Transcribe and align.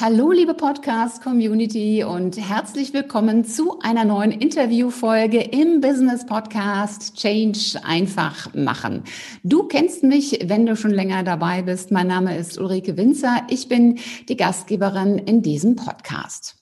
Hallo, 0.00 0.30
liebe 0.30 0.54
Podcast-Community 0.54 2.04
und 2.04 2.36
herzlich 2.36 2.94
willkommen 2.94 3.44
zu 3.44 3.80
einer 3.80 4.04
neuen 4.04 4.30
Interviewfolge 4.30 5.40
im 5.40 5.80
Business 5.80 6.24
Podcast 6.24 7.16
Change 7.16 7.80
einfach 7.82 8.54
machen. 8.54 9.02
Du 9.42 9.64
kennst 9.64 10.04
mich, 10.04 10.38
wenn 10.44 10.66
du 10.66 10.76
schon 10.76 10.92
länger 10.92 11.24
dabei 11.24 11.62
bist. 11.62 11.90
Mein 11.90 12.06
Name 12.06 12.38
ist 12.38 12.58
Ulrike 12.58 12.96
Winzer. 12.96 13.44
Ich 13.50 13.66
bin 13.66 13.98
die 14.28 14.36
Gastgeberin 14.36 15.18
in 15.18 15.42
diesem 15.42 15.74
Podcast. 15.74 16.54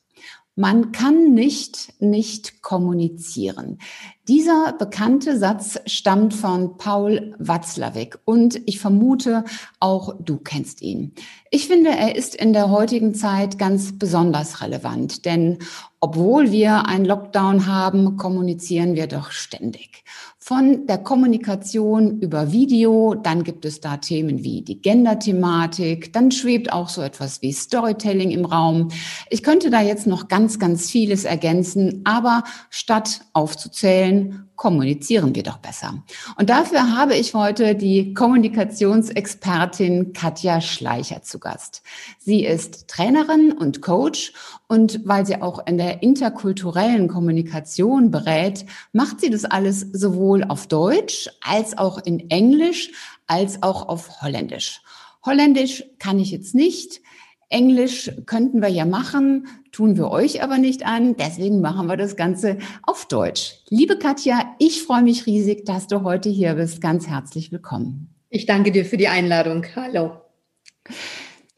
Man 0.58 0.90
kann 0.90 1.34
nicht 1.34 1.92
nicht 2.00 2.62
kommunizieren. 2.62 3.78
Dieser 4.26 4.72
bekannte 4.72 5.38
Satz 5.38 5.78
stammt 5.84 6.32
von 6.32 6.78
Paul 6.78 7.34
Watzlawick 7.38 8.18
und 8.24 8.58
ich 8.64 8.80
vermute, 8.80 9.44
auch 9.80 10.16
du 10.18 10.38
kennst 10.38 10.80
ihn. 10.80 11.14
Ich 11.50 11.66
finde, 11.66 11.90
er 11.90 12.16
ist 12.16 12.34
in 12.34 12.54
der 12.54 12.70
heutigen 12.70 13.14
Zeit 13.14 13.58
ganz 13.58 13.98
besonders 13.98 14.62
relevant, 14.62 15.26
denn 15.26 15.58
obwohl 16.00 16.50
wir 16.50 16.86
einen 16.86 17.04
Lockdown 17.04 17.66
haben, 17.66 18.16
kommunizieren 18.16 18.94
wir 18.94 19.08
doch 19.08 19.32
ständig 19.32 20.04
von 20.46 20.86
der 20.86 20.98
Kommunikation 20.98 22.20
über 22.20 22.52
Video, 22.52 23.16
dann 23.16 23.42
gibt 23.42 23.64
es 23.64 23.80
da 23.80 23.96
Themen 23.96 24.44
wie 24.44 24.62
die 24.62 24.80
Gender-Thematik, 24.80 26.12
dann 26.12 26.30
schwebt 26.30 26.72
auch 26.72 26.88
so 26.88 27.02
etwas 27.02 27.42
wie 27.42 27.50
Storytelling 27.50 28.30
im 28.30 28.44
Raum. 28.44 28.92
Ich 29.28 29.42
könnte 29.42 29.70
da 29.70 29.80
jetzt 29.80 30.06
noch 30.06 30.28
ganz, 30.28 30.60
ganz 30.60 30.88
vieles 30.88 31.24
ergänzen, 31.24 32.02
aber 32.04 32.44
statt 32.70 33.22
aufzuzählen, 33.32 34.45
kommunizieren 34.56 35.34
wir 35.34 35.42
doch 35.42 35.58
besser. 35.58 36.02
Und 36.36 36.50
dafür 36.50 36.96
habe 36.96 37.14
ich 37.14 37.34
heute 37.34 37.74
die 37.74 38.14
Kommunikationsexpertin 38.14 40.12
Katja 40.12 40.60
Schleicher 40.60 41.22
zu 41.22 41.38
Gast. 41.38 41.82
Sie 42.18 42.44
ist 42.44 42.88
Trainerin 42.88 43.52
und 43.52 43.82
Coach 43.82 44.32
und 44.66 45.00
weil 45.04 45.24
sie 45.26 45.40
auch 45.40 45.66
in 45.66 45.78
der 45.78 46.02
interkulturellen 46.02 47.08
Kommunikation 47.08 48.10
berät, 48.10 48.66
macht 48.92 49.20
sie 49.20 49.30
das 49.30 49.44
alles 49.44 49.80
sowohl 49.92 50.44
auf 50.44 50.66
Deutsch 50.66 51.28
als 51.42 51.78
auch 51.78 51.98
in 51.98 52.30
Englisch 52.30 52.90
als 53.26 53.62
auch 53.62 53.88
auf 53.88 54.22
Holländisch. 54.22 54.82
Holländisch 55.24 55.84
kann 55.98 56.18
ich 56.18 56.30
jetzt 56.30 56.54
nicht. 56.54 57.00
Englisch 57.48 58.10
könnten 58.26 58.60
wir 58.60 58.68
ja 58.68 58.84
machen, 58.84 59.46
tun 59.76 59.98
wir 59.98 60.10
euch 60.10 60.42
aber 60.42 60.56
nicht 60.56 60.86
an. 60.86 61.16
Deswegen 61.16 61.60
machen 61.60 61.86
wir 61.86 61.98
das 61.98 62.16
Ganze 62.16 62.56
auf 62.82 63.06
Deutsch. 63.08 63.58
Liebe 63.68 63.98
Katja, 63.98 64.54
ich 64.58 64.82
freue 64.82 65.02
mich 65.02 65.26
riesig, 65.26 65.66
dass 65.66 65.86
du 65.86 66.02
heute 66.02 66.30
hier 66.30 66.54
bist. 66.54 66.80
Ganz 66.80 67.06
herzlich 67.06 67.52
willkommen. 67.52 68.14
Ich 68.30 68.46
danke 68.46 68.72
dir 68.72 68.86
für 68.86 68.96
die 68.96 69.08
Einladung. 69.08 69.66
Hallo. 69.76 70.12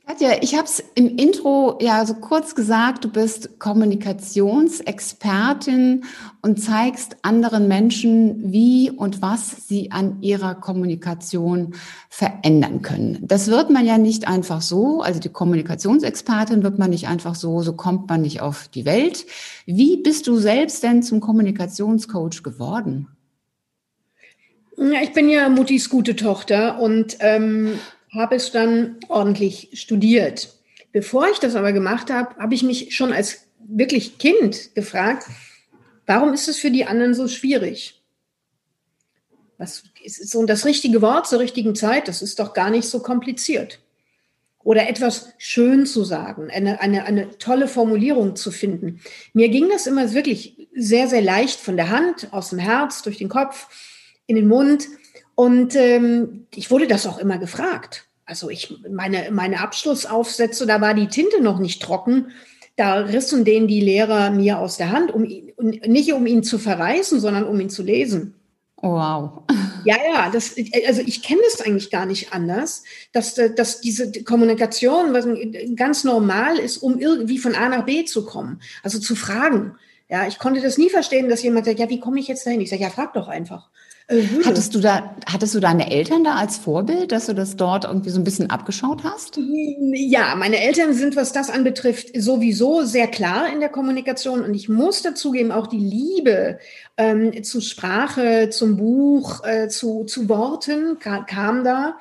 Katja, 0.09 0.39
ich 0.41 0.55
habe 0.55 0.65
es 0.65 0.83
im 0.95 1.19
Intro 1.19 1.77
ja 1.83 2.07
so 2.07 2.15
kurz 2.15 2.55
gesagt, 2.55 3.05
du 3.05 3.11
bist 3.11 3.59
Kommunikationsexpertin 3.59 6.05
und 6.41 6.63
zeigst 6.63 7.19
anderen 7.21 7.69
Menschen, 7.69 8.51
wie 8.51 8.91
und 8.91 9.21
was 9.21 9.69
sie 9.69 9.91
an 9.91 10.23
ihrer 10.23 10.55
Kommunikation 10.55 11.75
verändern 12.09 12.81
können. 12.81 13.19
Das 13.21 13.49
wird 13.49 13.69
man 13.69 13.85
ja 13.85 13.99
nicht 13.99 14.27
einfach 14.27 14.63
so, 14.63 15.03
also 15.03 15.21
die 15.21 15.29
Kommunikationsexpertin 15.29 16.63
wird 16.63 16.79
man 16.79 16.89
nicht 16.89 17.07
einfach 17.07 17.35
so, 17.35 17.61
so 17.61 17.75
kommt 17.75 18.09
man 18.09 18.23
nicht 18.23 18.41
auf 18.41 18.69
die 18.69 18.87
Welt. 18.87 19.27
Wie 19.67 19.99
bist 19.99 20.27
du 20.27 20.39
selbst 20.39 20.83
denn 20.83 21.03
zum 21.03 21.21
Kommunikationscoach 21.21 22.43
geworden? 22.43 23.09
Ich 25.03 25.13
bin 25.13 25.29
ja 25.29 25.51
Muttis 25.51 25.91
gute 25.91 26.17
Tochter 26.17 26.81
und 26.81 27.19
ähm, 27.21 27.79
habe 28.13 28.37
es 28.37 28.53
dann 28.53 28.97
ordentlich 29.09 29.71
studiert. 29.75 30.55
Bevor 30.93 31.29
ich 31.29 31.39
das 31.39 31.55
aber 31.55 31.73
gemacht 31.73 32.11
habe, 32.11 32.35
habe 32.37 32.55
ich 32.55 32.63
mich 32.63 32.95
schon 32.97 33.13
als 33.13 33.49
wirklich 33.67 34.19
Kind 34.19 34.75
gefragt, 34.75 35.27
warum 36.07 36.33
ist 36.33 36.49
es 36.49 36.59
für 36.59 36.71
die 36.71 36.87
anderen 36.87 37.15
so 37.15 37.29
schwierig? 37.29 38.03
Was 39.59 39.83
ist 40.03 40.31
so 40.31 40.45
das 40.47 40.65
richtige 40.65 41.03
Wort 41.03 41.27
zur 41.27 41.41
richtigen 41.41 41.75
Zeit? 41.75 42.09
Das 42.09 42.23
ist 42.23 42.39
doch 42.39 42.55
gar 42.55 42.71
nicht 42.71 42.89
so 42.89 43.01
kompliziert. 43.01 43.81
Oder 44.61 44.89
etwas 44.89 45.33
schön 45.39 45.87
zu 45.87 46.05
sagen, 46.05 46.51
eine, 46.51 46.81
eine, 46.81 47.05
eine 47.05 47.39
tolle 47.39 47.69
Formulierung 47.69 48.37
zu 48.37 48.51
finden. 48.51 49.01
Mir 49.33 49.49
ging 49.49 49.69
das 49.69 49.87
immer 49.87 50.13
wirklich 50.13 50.69
sehr, 50.75 51.09
sehr 51.09 51.23
leicht 51.23 51.59
von 51.59 51.77
der 51.77 51.91
Hand, 51.91 52.33
aus 52.33 52.51
dem 52.51 52.59
Herz, 52.59 53.03
durch 53.03 53.19
den 53.19 53.29
Kopf, 53.29 53.69
in 54.27 54.37
den 54.37 54.47
Mund. 54.47 54.89
Und 55.39 55.77
ähm, 55.77 56.49
ich 56.53 56.69
wurde 56.73 56.89
das 56.89 57.07
auch 57.07 57.19
immer 57.19 57.39
gefragt. 57.39 58.09
Also 58.25 58.51
ich, 58.51 58.75
meine, 58.91 59.31
meine 59.31 59.61
Abschlussaufsätze, 59.61 60.67
da 60.67 60.81
war 60.81 60.95
die 60.95 61.07
Tinte 61.07 61.41
noch 61.41 61.61
nicht 61.61 61.81
trocken. 61.81 62.33
Da 62.75 62.95
rissen 62.95 63.45
den 63.45 63.69
die 63.69 63.81
Lehrer 63.81 64.31
mir 64.31 64.59
aus 64.59 64.79
der 64.79 64.91
Hand, 64.91 65.15
um 65.15 65.25
ihn, 65.25 65.53
nicht 65.61 66.13
um 66.13 66.27
ihn 66.27 66.43
zu 66.43 66.59
verreißen, 66.59 67.21
sondern 67.21 67.45
um 67.45 67.61
ihn 67.61 67.71
zu 67.71 67.85
lesen. 67.85 68.35
Wow. 68.79 69.45
Ja, 69.85 69.95
ja, 70.13 70.29
das, 70.29 70.57
also 70.89 71.03
ich 71.07 71.23
kenne 71.23 71.41
das 71.45 71.65
eigentlich 71.65 71.91
gar 71.91 72.05
nicht 72.05 72.33
anders, 72.33 72.83
dass, 73.13 73.35
dass 73.35 73.81
diese 73.81 74.11
Kommunikation 74.25 75.15
was 75.15 75.25
ganz 75.77 76.03
normal 76.03 76.59
ist, 76.59 76.79
um 76.79 76.99
irgendwie 76.99 77.39
von 77.39 77.55
A 77.55 77.69
nach 77.69 77.87
B 77.87 78.05
zu 78.05 78.27
kommen. 78.27 78.61
Also 78.83 78.99
zu 78.99 79.15
fragen. 79.15 79.77
Ja, 80.09 80.27
ich 80.27 80.41
konnte 80.41 80.61
das 80.61 80.79
nie 80.79 80.91
verstehen, 80.91 81.29
dass 81.29 81.45
jemand 81.45 81.67
sagt, 81.67 81.79
ja, 81.79 81.89
wie 81.89 82.01
komme 82.01 82.19
ich 82.19 82.27
jetzt 82.27 82.45
dahin? 82.45 82.61
Ich 82.61 82.71
sage, 82.71 82.83
ja, 82.83 82.91
frag 82.91 83.15
doch 83.15 83.29
einfach. 83.29 83.71
Äh, 84.09 84.23
hattest 84.45 84.75
du 84.75 84.81
da, 84.81 85.15
hattest 85.27 85.55
du 85.55 85.61
deine 85.61 85.91
Eltern 85.91 86.25
da 86.25 86.37
als 86.37 86.57
Vorbild, 86.57 87.13
dass 87.13 87.27
du 87.27 87.35
das 87.35 87.57
dort 87.57 87.85
irgendwie 87.85 88.09
so 88.09 88.19
ein 88.19 88.25
bisschen 88.25 88.49
abgeschaut 88.49 89.05
hast? 89.05 89.39
Ja, 89.39 90.35
meine 90.35 90.61
Eltern 90.61 90.95
sind, 90.95 91.15
was 91.15 91.33
das 91.33 91.51
anbetrifft, 91.51 92.09
sowieso 92.17 92.85
sehr 92.85 93.07
klar 93.07 93.53
in 93.53 93.61
der 93.61 93.69
Kommunikation. 93.69 94.43
Und 94.43 94.55
ich 94.55 94.71
muss 94.71 95.03
dazugeben, 95.03 95.53
auch 95.53 95.67
die 95.67 95.79
Liebe 95.79 96.59
ähm, 96.97 97.45
zu 97.45 97.61
Sprache, 97.61 98.49
zum 98.51 98.79
Buch, 98.79 99.45
äh, 99.45 99.69
zu, 99.69 100.05
zu 100.05 100.29
Worten 100.31 100.99
ka 100.99 101.25
kam 101.25 101.63
da. 101.63 101.99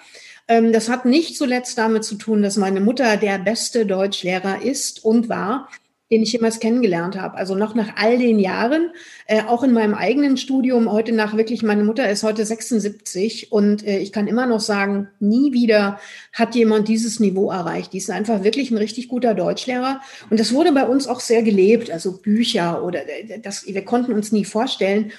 Ähm, 0.47 0.72
das 0.72 0.88
hat 0.88 1.03
nicht 1.03 1.35
zuletzt 1.35 1.78
damit 1.78 2.06
zu 2.06 2.16
tun, 2.16 2.41
dass 2.41 2.56
meine 2.56 2.79
Mutter 2.79 3.18
der 3.18 3.38
beste 3.38 3.85
Deutschlehrer 3.85 4.62
ist 4.62 5.03
und 5.03 5.28
war 5.28 5.68
den 6.12 6.22
ich 6.22 6.31
jemals 6.31 6.59
kennengelernt 6.59 7.19
habe. 7.19 7.35
Also 7.35 7.56
noch 7.56 7.75
nach 7.75 7.95
all 7.97 8.18
den 8.18 8.40
Jahren, 8.40 8.91
äh, 9.25 9.44
auch 9.44 9.63
in 9.63 9.73
meinem 9.73 9.94
eigenen 9.94 10.38
Studium, 10.38 10.91
heute 10.91 11.12
nach 11.12 11.35
wirklich, 11.35 11.63
meine 11.63 11.84
Mutter 11.84 12.09
ist 12.09 12.23
heute 12.23 12.45
76 12.45 13.51
und 13.51 13.85
äh, 13.85 14.00
ich 14.00 14.13
kann 14.13 14.28
immer 14.28 14.45
noch 14.45 14.62
sagen, 14.62 15.09
nie 15.19 15.51
wieder 15.51 16.00
hat 16.31 16.56
jemand 16.56 16.88
dieses 16.88 17.19
Niveau 17.19 17.51
erreicht. 17.51 17.91
Die 17.94 17.97
ist 17.97 18.09
einfach 18.09 18.44
wirklich 18.44 18.72
ein 18.72 18.78
richtig 18.78 19.09
guter 19.09 19.34
Deutschlehrer 19.34 20.01
und 20.29 20.40
das 20.40 20.53
wurde 20.53 20.72
bei 20.72 20.88
uns 20.88 21.07
auch 21.07 21.19
sehr 21.19 21.44
gelebt, 21.44 21.91
also 21.91 22.18
Bücher 22.22 22.84
oder 22.84 23.07
äh, 23.07 23.39
das, 23.39 23.68
wir 23.68 23.84
konnten 23.84 24.13
uns 24.13 24.31
nie 24.31 24.45
vorstellen, 24.45 25.12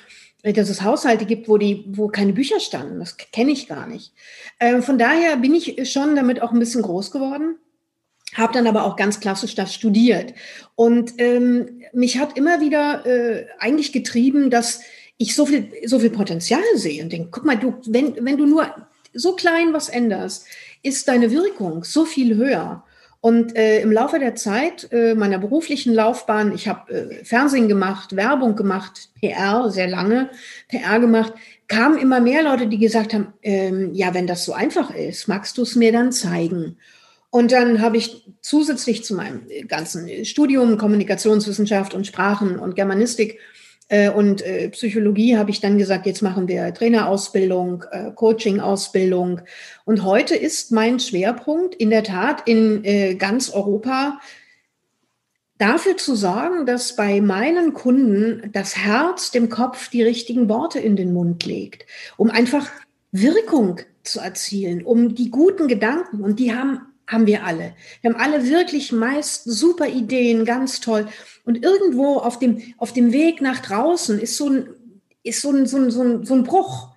äh, 0.42 0.54
dass 0.54 0.70
es 0.70 0.80
Haushalte 0.80 1.26
gibt, 1.26 1.48
wo 1.48 1.58
die, 1.58 1.84
wo 1.88 2.08
keine 2.08 2.32
Bücher 2.32 2.60
standen. 2.60 2.98
Das 2.98 3.18
kenne 3.18 3.50
ich 3.50 3.68
gar 3.68 3.86
nicht. 3.86 4.14
Äh, 4.58 4.80
von 4.80 4.96
daher 4.96 5.36
bin 5.36 5.54
ich 5.54 5.90
schon 5.90 6.16
damit 6.16 6.40
auch 6.40 6.52
ein 6.52 6.58
bisschen 6.58 6.82
groß 6.82 7.10
geworden 7.10 7.56
habe 8.34 8.52
dann 8.52 8.66
aber 8.66 8.84
auch 8.84 8.96
ganz 8.96 9.20
klassisch 9.20 9.54
das 9.54 9.74
studiert. 9.74 10.34
Und 10.74 11.14
ähm, 11.18 11.82
mich 11.92 12.18
hat 12.18 12.36
immer 12.36 12.60
wieder 12.60 13.06
äh, 13.06 13.46
eigentlich 13.58 13.92
getrieben, 13.92 14.50
dass 14.50 14.82
ich 15.16 15.34
so 15.34 15.46
viel, 15.46 15.72
so 15.86 15.98
viel 15.98 16.10
Potenzial 16.10 16.62
sehe 16.74 17.02
und 17.02 17.12
denke, 17.12 17.28
guck 17.30 17.44
mal, 17.44 17.56
du, 17.56 17.74
wenn, 17.86 18.14
wenn 18.24 18.36
du 18.36 18.46
nur 18.46 18.72
so 19.12 19.32
klein 19.32 19.72
was 19.72 19.88
änderst, 19.88 20.46
ist 20.82 21.08
deine 21.08 21.30
Wirkung 21.30 21.84
so 21.84 22.04
viel 22.04 22.36
höher. 22.36 22.84
Und 23.20 23.56
äh, 23.56 23.80
im 23.80 23.90
Laufe 23.90 24.20
der 24.20 24.36
Zeit 24.36 24.92
äh, 24.92 25.16
meiner 25.16 25.38
beruflichen 25.38 25.92
Laufbahn, 25.92 26.54
ich 26.54 26.68
habe 26.68 26.92
äh, 26.92 27.24
Fernsehen 27.24 27.66
gemacht, 27.66 28.14
Werbung 28.14 28.54
gemacht, 28.54 29.10
PR, 29.20 29.70
sehr 29.70 29.88
lange 29.88 30.30
PR 30.68 31.00
gemacht, 31.00 31.32
kamen 31.66 31.98
immer 31.98 32.20
mehr 32.20 32.44
Leute, 32.44 32.68
die 32.68 32.78
gesagt 32.78 33.14
haben, 33.14 33.32
ähm, 33.42 33.92
ja, 33.92 34.14
wenn 34.14 34.28
das 34.28 34.44
so 34.44 34.52
einfach 34.52 34.94
ist, 34.94 35.26
magst 35.26 35.58
du 35.58 35.62
es 35.62 35.74
mir 35.74 35.90
dann 35.90 36.12
zeigen? 36.12 36.76
Und 37.30 37.52
dann 37.52 37.82
habe 37.82 37.98
ich 37.98 38.26
zusätzlich 38.40 39.04
zu 39.04 39.14
meinem 39.14 39.42
ganzen 39.66 40.24
Studium 40.24 40.78
Kommunikationswissenschaft 40.78 41.92
und 41.94 42.06
Sprachen 42.06 42.58
und 42.58 42.74
Germanistik 42.74 43.38
äh, 43.88 44.10
und 44.10 44.42
äh, 44.42 44.68
Psychologie 44.68 45.36
habe 45.36 45.50
ich 45.50 45.60
dann 45.60 45.78
gesagt, 45.78 46.06
jetzt 46.06 46.22
machen 46.22 46.46
wir 46.46 46.72
Trainerausbildung, 46.74 47.84
äh, 47.90 48.10
Coaching-Ausbildung. 48.14 49.40
Und 49.84 50.04
heute 50.04 50.36
ist 50.36 50.72
mein 50.72 51.00
Schwerpunkt 51.00 51.74
in 51.74 51.90
der 51.90 52.04
Tat 52.04 52.42
in 52.46 52.84
äh, 52.84 53.14
ganz 53.14 53.50
Europa 53.50 54.20
dafür 55.56 55.96
zu 55.96 56.14
sorgen, 56.14 56.66
dass 56.66 56.96
bei 56.96 57.20
meinen 57.20 57.72
Kunden 57.72 58.50
das 58.52 58.76
Herz 58.76 59.30
dem 59.30 59.48
Kopf 59.48 59.88
die 59.88 60.02
richtigen 60.02 60.48
Worte 60.48 60.78
in 60.78 60.94
den 60.94 61.12
Mund 61.12 61.44
legt, 61.46 61.86
um 62.16 62.30
einfach 62.30 62.70
Wirkung 63.10 63.80
zu 64.02 64.20
erzielen, 64.20 64.84
um 64.84 65.14
die 65.14 65.30
guten 65.30 65.66
Gedanken, 65.66 66.20
und 66.20 66.38
die 66.38 66.54
haben 66.54 66.80
haben 67.08 67.26
wir 67.26 67.44
alle. 67.44 67.74
Wir 68.02 68.12
haben 68.12 68.20
alle 68.20 68.48
wirklich 68.48 68.92
meist 68.92 69.44
super 69.44 69.88
Ideen, 69.88 70.44
ganz 70.44 70.80
toll. 70.80 71.08
Und 71.44 71.64
irgendwo 71.64 72.18
auf 72.18 72.38
dem, 72.38 72.62
auf 72.76 72.92
dem 72.92 73.12
Weg 73.12 73.40
nach 73.40 73.60
draußen 73.60 74.20
ist 74.20 74.36
so 74.36 74.50
ein, 74.50 74.68
ist 75.24 75.40
so 75.40 75.50
ein, 75.50 75.66
so 75.66 75.78
ein, 75.78 75.90
so 75.90 76.02
ein, 76.02 76.24
so 76.24 76.34
ein 76.34 76.44
Bruch. 76.44 76.90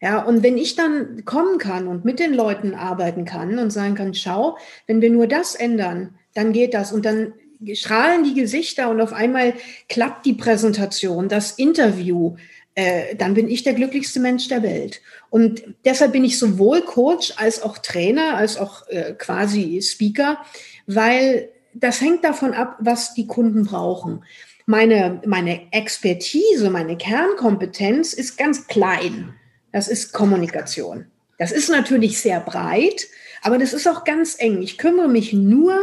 Ja, 0.00 0.22
und 0.22 0.42
wenn 0.42 0.58
ich 0.58 0.76
dann 0.76 1.24
kommen 1.24 1.56
kann 1.58 1.88
und 1.88 2.04
mit 2.04 2.18
den 2.18 2.34
Leuten 2.34 2.74
arbeiten 2.74 3.24
kann 3.24 3.58
und 3.58 3.70
sagen 3.70 3.94
kann, 3.94 4.12
schau, 4.12 4.58
wenn 4.86 5.00
wir 5.00 5.10
nur 5.10 5.26
das 5.26 5.54
ändern, 5.54 6.14
dann 6.34 6.52
geht 6.52 6.74
das. 6.74 6.92
Und 6.92 7.06
dann 7.06 7.32
strahlen 7.72 8.22
die 8.22 8.34
Gesichter 8.34 8.90
und 8.90 9.00
auf 9.00 9.14
einmal 9.14 9.54
klappt 9.88 10.26
die 10.26 10.34
Präsentation, 10.34 11.30
das 11.30 11.52
Interview, 11.52 12.36
äh, 12.74 13.14
dann 13.16 13.34
bin 13.34 13.48
ich 13.48 13.62
der 13.62 13.74
glücklichste 13.74 14.20
Mensch 14.20 14.48
der 14.48 14.62
Welt. 14.62 15.00
Und 15.30 15.62
deshalb 15.84 16.12
bin 16.12 16.24
ich 16.24 16.38
sowohl 16.38 16.82
Coach 16.82 17.32
als 17.36 17.62
auch 17.62 17.78
Trainer, 17.78 18.36
als 18.36 18.56
auch 18.56 18.88
äh, 18.88 19.14
quasi 19.16 19.80
Speaker, 19.82 20.38
weil 20.86 21.50
das 21.72 22.00
hängt 22.00 22.24
davon 22.24 22.54
ab, 22.54 22.76
was 22.80 23.14
die 23.14 23.26
Kunden 23.26 23.64
brauchen. 23.64 24.24
Meine, 24.66 25.20
meine 25.26 25.72
Expertise, 25.72 26.70
meine 26.70 26.96
Kernkompetenz 26.96 28.12
ist 28.12 28.38
ganz 28.38 28.66
klein. 28.66 29.34
Das 29.72 29.88
ist 29.88 30.12
Kommunikation. 30.12 31.06
Das 31.38 31.52
ist 31.52 31.68
natürlich 31.68 32.20
sehr 32.20 32.40
breit, 32.40 33.06
aber 33.42 33.58
das 33.58 33.72
ist 33.72 33.88
auch 33.88 34.04
ganz 34.04 34.36
eng. 34.38 34.62
Ich 34.62 34.78
kümmere 34.78 35.08
mich 35.08 35.32
nur 35.32 35.76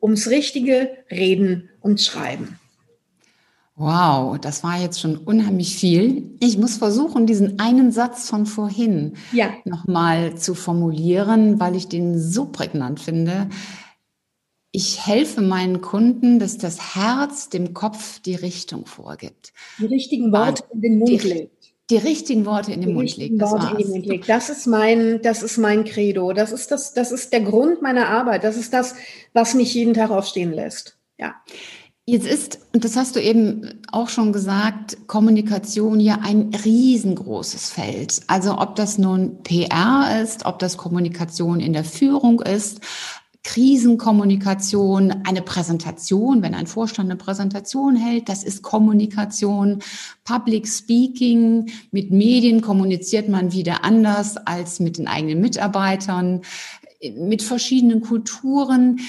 ums 0.00 0.28
richtige 0.28 0.90
Reden 1.10 1.70
und 1.80 2.00
Schreiben. 2.00 2.58
Wow, 3.74 4.38
das 4.38 4.62
war 4.62 4.78
jetzt 4.78 5.00
schon 5.00 5.16
unheimlich 5.16 5.76
viel. 5.76 6.36
Ich 6.40 6.58
muss 6.58 6.76
versuchen, 6.76 7.26
diesen 7.26 7.58
einen 7.58 7.90
Satz 7.90 8.28
von 8.28 8.44
vorhin 8.44 9.14
ja. 9.32 9.50
nochmal 9.64 10.36
zu 10.36 10.54
formulieren, 10.54 11.58
weil 11.58 11.74
ich 11.74 11.88
den 11.88 12.18
so 12.20 12.46
prägnant 12.46 13.00
finde. 13.00 13.48
Ich 14.72 15.06
helfe 15.06 15.40
meinen 15.40 15.80
Kunden, 15.80 16.38
dass 16.38 16.58
das 16.58 16.94
Herz 16.94 17.48
dem 17.48 17.72
Kopf 17.72 18.20
die 18.20 18.34
Richtung 18.34 18.84
vorgibt. 18.84 19.54
Die 19.78 19.86
richtigen 19.86 20.32
Worte 20.32 20.64
in 20.72 20.80
den 20.82 20.98
Mund 20.98 21.24
legt. 21.24 21.72
Die 21.90 21.96
richtigen 21.96 22.46
Worte 22.46 22.72
in 22.72 22.80
den 22.82 22.90
die 22.90 22.94
Mund 22.94 23.16
legt. 23.16 23.40
Das, 23.40 23.54
das 24.26 24.50
ist 24.50 24.66
mein, 24.66 25.20
das 25.22 25.42
ist 25.42 25.56
mein 25.56 25.84
Credo. 25.84 26.32
Das 26.34 26.52
ist 26.52 26.70
das, 26.70 26.92
das 26.92 27.10
ist 27.10 27.32
der 27.32 27.40
Grund 27.40 27.80
meiner 27.80 28.08
Arbeit. 28.08 28.44
Das 28.44 28.56
ist 28.56 28.72
das, 28.72 28.94
was 29.32 29.54
mich 29.54 29.74
jeden 29.74 29.94
Tag 29.94 30.10
aufstehen 30.10 30.52
lässt. 30.52 30.98
Ja. 31.18 31.34
Jetzt 32.04 32.26
ist, 32.26 32.58
und 32.74 32.84
das 32.84 32.96
hast 32.96 33.14
du 33.14 33.20
eben 33.20 33.80
auch 33.92 34.08
schon 34.08 34.32
gesagt, 34.32 35.06
Kommunikation 35.06 36.00
ja 36.00 36.18
ein 36.20 36.52
riesengroßes 36.52 37.70
Feld. 37.70 38.22
Also 38.26 38.58
ob 38.58 38.74
das 38.74 38.98
nun 38.98 39.42
PR 39.44 40.20
ist, 40.20 40.44
ob 40.44 40.58
das 40.58 40.76
Kommunikation 40.76 41.60
in 41.60 41.72
der 41.72 41.84
Führung 41.84 42.40
ist, 42.40 42.80
Krisenkommunikation, 43.44 45.12
eine 45.24 45.42
Präsentation, 45.42 46.42
wenn 46.42 46.54
ein 46.54 46.66
Vorstand 46.66 47.08
eine 47.08 47.18
Präsentation 47.18 47.94
hält, 47.94 48.28
das 48.28 48.42
ist 48.42 48.62
Kommunikation, 48.62 49.80
Public 50.24 50.68
Speaking, 50.68 51.70
mit 51.92 52.10
Medien 52.10 52.62
kommuniziert 52.62 53.28
man 53.28 53.52
wieder 53.52 53.84
anders 53.84 54.36
als 54.36 54.80
mit 54.80 54.98
den 54.98 55.06
eigenen 55.06 55.40
Mitarbeitern, 55.40 56.42
mit 57.16 57.42
verschiedenen 57.42 58.00
Kulturen. 58.00 59.00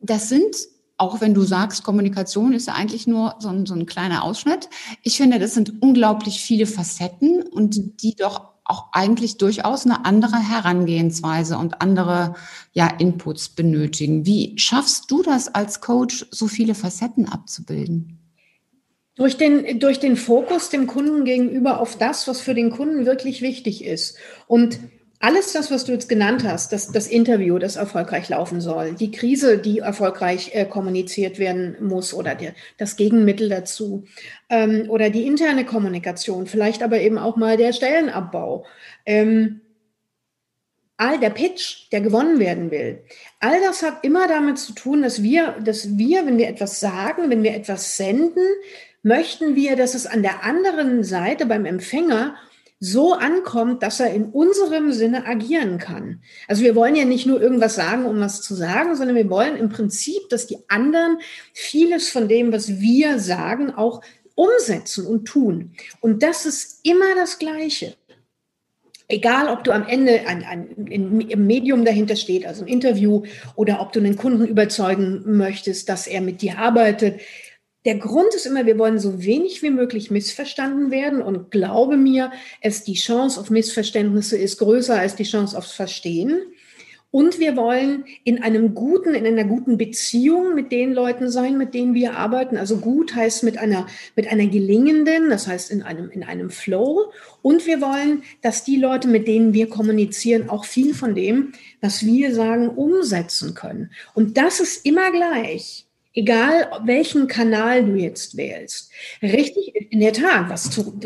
Das 0.00 0.28
sind 0.28 0.54
auch 0.98 1.20
wenn 1.20 1.32
du 1.32 1.42
sagst, 1.42 1.84
Kommunikation 1.84 2.52
ist 2.52 2.66
ja 2.66 2.74
eigentlich 2.74 3.06
nur 3.06 3.36
so 3.38 3.48
ein, 3.48 3.66
so 3.66 3.74
ein 3.74 3.86
kleiner 3.86 4.24
Ausschnitt. 4.24 4.68
Ich 5.02 5.16
finde, 5.16 5.38
das 5.38 5.54
sind 5.54 5.80
unglaublich 5.80 6.40
viele 6.40 6.66
Facetten 6.66 7.42
und 7.42 8.02
die 8.02 8.16
doch 8.16 8.48
auch 8.64 8.88
eigentlich 8.92 9.38
durchaus 9.38 9.86
eine 9.86 10.04
andere 10.04 10.36
Herangehensweise 10.36 11.56
und 11.56 11.80
andere 11.80 12.34
ja, 12.72 12.88
Inputs 12.98 13.48
benötigen. 13.48 14.26
Wie 14.26 14.58
schaffst 14.58 15.10
du 15.10 15.22
das 15.22 15.54
als 15.54 15.80
Coach, 15.80 16.26
so 16.30 16.48
viele 16.48 16.74
Facetten 16.74 17.26
abzubilden? 17.26 18.18
Durch 19.14 19.36
den, 19.36 19.80
durch 19.80 20.00
den 20.00 20.16
Fokus 20.16 20.68
dem 20.68 20.86
Kunden 20.86 21.24
gegenüber 21.24 21.80
auf 21.80 21.96
das, 21.96 22.28
was 22.28 22.40
für 22.40 22.54
den 22.54 22.70
Kunden 22.70 23.06
wirklich 23.06 23.40
wichtig 23.40 23.84
ist. 23.84 24.18
Und 24.46 24.78
alles 25.20 25.52
das, 25.52 25.70
was 25.70 25.84
du 25.84 25.92
jetzt 25.92 26.08
genannt 26.08 26.44
hast, 26.44 26.72
das, 26.72 26.92
das 26.92 27.08
Interview, 27.08 27.58
das 27.58 27.76
erfolgreich 27.76 28.28
laufen 28.28 28.60
soll, 28.60 28.92
die 28.92 29.10
Krise, 29.10 29.58
die 29.58 29.80
erfolgreich 29.80 30.54
äh, 30.54 30.64
kommuniziert 30.64 31.38
werden 31.38 31.76
muss 31.80 32.14
oder 32.14 32.36
der, 32.36 32.54
das 32.76 32.96
Gegenmittel 32.96 33.48
dazu 33.48 34.04
ähm, 34.48 34.88
oder 34.88 35.10
die 35.10 35.26
interne 35.26 35.64
Kommunikation, 35.64 36.46
vielleicht 36.46 36.82
aber 36.82 37.00
eben 37.00 37.18
auch 37.18 37.36
mal 37.36 37.56
der 37.56 37.72
Stellenabbau. 37.72 38.64
Ähm, 39.06 39.60
all 40.96 41.18
der 41.18 41.30
Pitch, 41.30 41.90
der 41.90 42.00
gewonnen 42.00 42.38
werden 42.38 42.70
will, 42.70 43.02
all 43.40 43.60
das 43.60 43.82
hat 43.82 44.04
immer 44.04 44.28
damit 44.28 44.58
zu 44.58 44.72
tun, 44.72 45.02
dass 45.02 45.22
wir, 45.22 45.56
dass 45.64 45.98
wir, 45.98 46.26
wenn 46.26 46.38
wir 46.38 46.48
etwas 46.48 46.78
sagen, 46.78 47.28
wenn 47.28 47.42
wir 47.42 47.54
etwas 47.54 47.96
senden, 47.96 48.44
möchten 49.02 49.56
wir, 49.56 49.74
dass 49.74 49.94
es 49.94 50.06
an 50.06 50.22
der 50.22 50.44
anderen 50.44 51.02
Seite 51.02 51.46
beim 51.46 51.64
Empfänger 51.64 52.36
so 52.80 53.14
ankommt, 53.14 53.82
dass 53.82 53.98
er 53.98 54.12
in 54.14 54.26
unserem 54.26 54.92
Sinne 54.92 55.26
agieren 55.26 55.78
kann. 55.78 56.22
Also 56.46 56.62
wir 56.62 56.76
wollen 56.76 56.94
ja 56.94 57.04
nicht 57.04 57.26
nur 57.26 57.42
irgendwas 57.42 57.74
sagen, 57.74 58.04
um 58.06 58.20
was 58.20 58.40
zu 58.40 58.54
sagen, 58.54 58.94
sondern 58.94 59.16
wir 59.16 59.28
wollen 59.28 59.56
im 59.56 59.68
Prinzip, 59.68 60.28
dass 60.30 60.46
die 60.46 60.58
anderen 60.68 61.18
vieles 61.52 62.08
von 62.08 62.28
dem, 62.28 62.52
was 62.52 62.80
wir 62.80 63.18
sagen, 63.18 63.72
auch 63.72 64.02
umsetzen 64.36 65.06
und 65.06 65.24
tun. 65.24 65.72
Und 66.00 66.22
das 66.22 66.46
ist 66.46 66.80
immer 66.84 67.16
das 67.16 67.40
Gleiche. 67.40 67.96
Egal, 69.10 69.48
ob 69.48 69.64
du 69.64 69.72
am 69.72 69.88
Ende 69.88 70.26
ein, 70.28 70.44
ein, 70.44 70.68
ein, 70.92 71.46
Medium 71.46 71.84
dahinter 71.84 72.14
steht, 72.14 72.46
also 72.46 72.62
ein 72.62 72.68
Interview, 72.68 73.22
oder 73.56 73.80
ob 73.80 73.92
du 73.92 74.00
einen 74.00 74.16
Kunden 74.16 74.46
überzeugen 74.46 75.22
möchtest, 75.24 75.88
dass 75.88 76.06
er 76.06 76.20
mit 76.20 76.42
dir 76.42 76.58
arbeitet, 76.58 77.20
der 77.88 77.96
Grund 77.96 78.34
ist 78.34 78.44
immer, 78.44 78.66
wir 78.66 78.78
wollen 78.78 78.98
so 78.98 79.24
wenig 79.24 79.62
wie 79.62 79.70
möglich 79.70 80.10
missverstanden 80.10 80.90
werden 80.90 81.22
und 81.22 81.50
glaube 81.50 81.96
mir, 81.96 82.30
es 82.60 82.84
die 82.84 82.92
Chance 82.92 83.40
auf 83.40 83.48
Missverständnisse 83.48 84.36
ist 84.36 84.58
größer 84.58 84.98
als 84.98 85.16
die 85.16 85.24
Chance 85.24 85.56
aufs 85.56 85.72
Verstehen. 85.72 86.42
Und 87.10 87.38
wir 87.38 87.56
wollen 87.56 88.04
in 88.24 88.42
einem 88.42 88.74
guten, 88.74 89.14
in 89.14 89.26
einer 89.26 89.44
guten 89.44 89.78
Beziehung 89.78 90.54
mit 90.54 90.70
den 90.70 90.92
Leuten 90.92 91.30
sein, 91.30 91.56
mit 91.56 91.72
denen 91.72 91.94
wir 91.94 92.18
arbeiten. 92.18 92.58
Also 92.58 92.76
gut 92.76 93.14
heißt 93.14 93.42
mit 93.42 93.56
einer, 93.56 93.86
mit 94.16 94.30
einer 94.30 94.48
gelingenden, 94.48 95.30
das 95.30 95.46
heißt 95.46 95.70
in 95.70 95.82
einem, 95.82 96.10
in 96.10 96.22
einem 96.22 96.50
Flow. 96.50 97.10
Und 97.40 97.66
wir 97.66 97.80
wollen, 97.80 98.22
dass 98.42 98.64
die 98.64 98.76
Leute, 98.76 99.08
mit 99.08 99.26
denen 99.26 99.54
wir 99.54 99.70
kommunizieren, 99.70 100.50
auch 100.50 100.66
viel 100.66 100.92
von 100.92 101.14
dem, 101.14 101.52
was 101.80 102.04
wir 102.04 102.34
sagen, 102.34 102.68
umsetzen 102.68 103.54
können. 103.54 103.92
Und 104.12 104.36
das 104.36 104.60
ist 104.60 104.84
immer 104.84 105.10
gleich. 105.10 105.87
Egal 106.18 106.68
welchen 106.84 107.28
Kanal 107.28 107.84
du 107.84 107.94
jetzt 107.94 108.36
wählst. 108.36 108.90
Richtig, 109.22 109.72
in 109.92 110.00
der 110.00 110.12
Tat, 110.12 110.50
was 110.50 110.68
zu, 110.68 110.98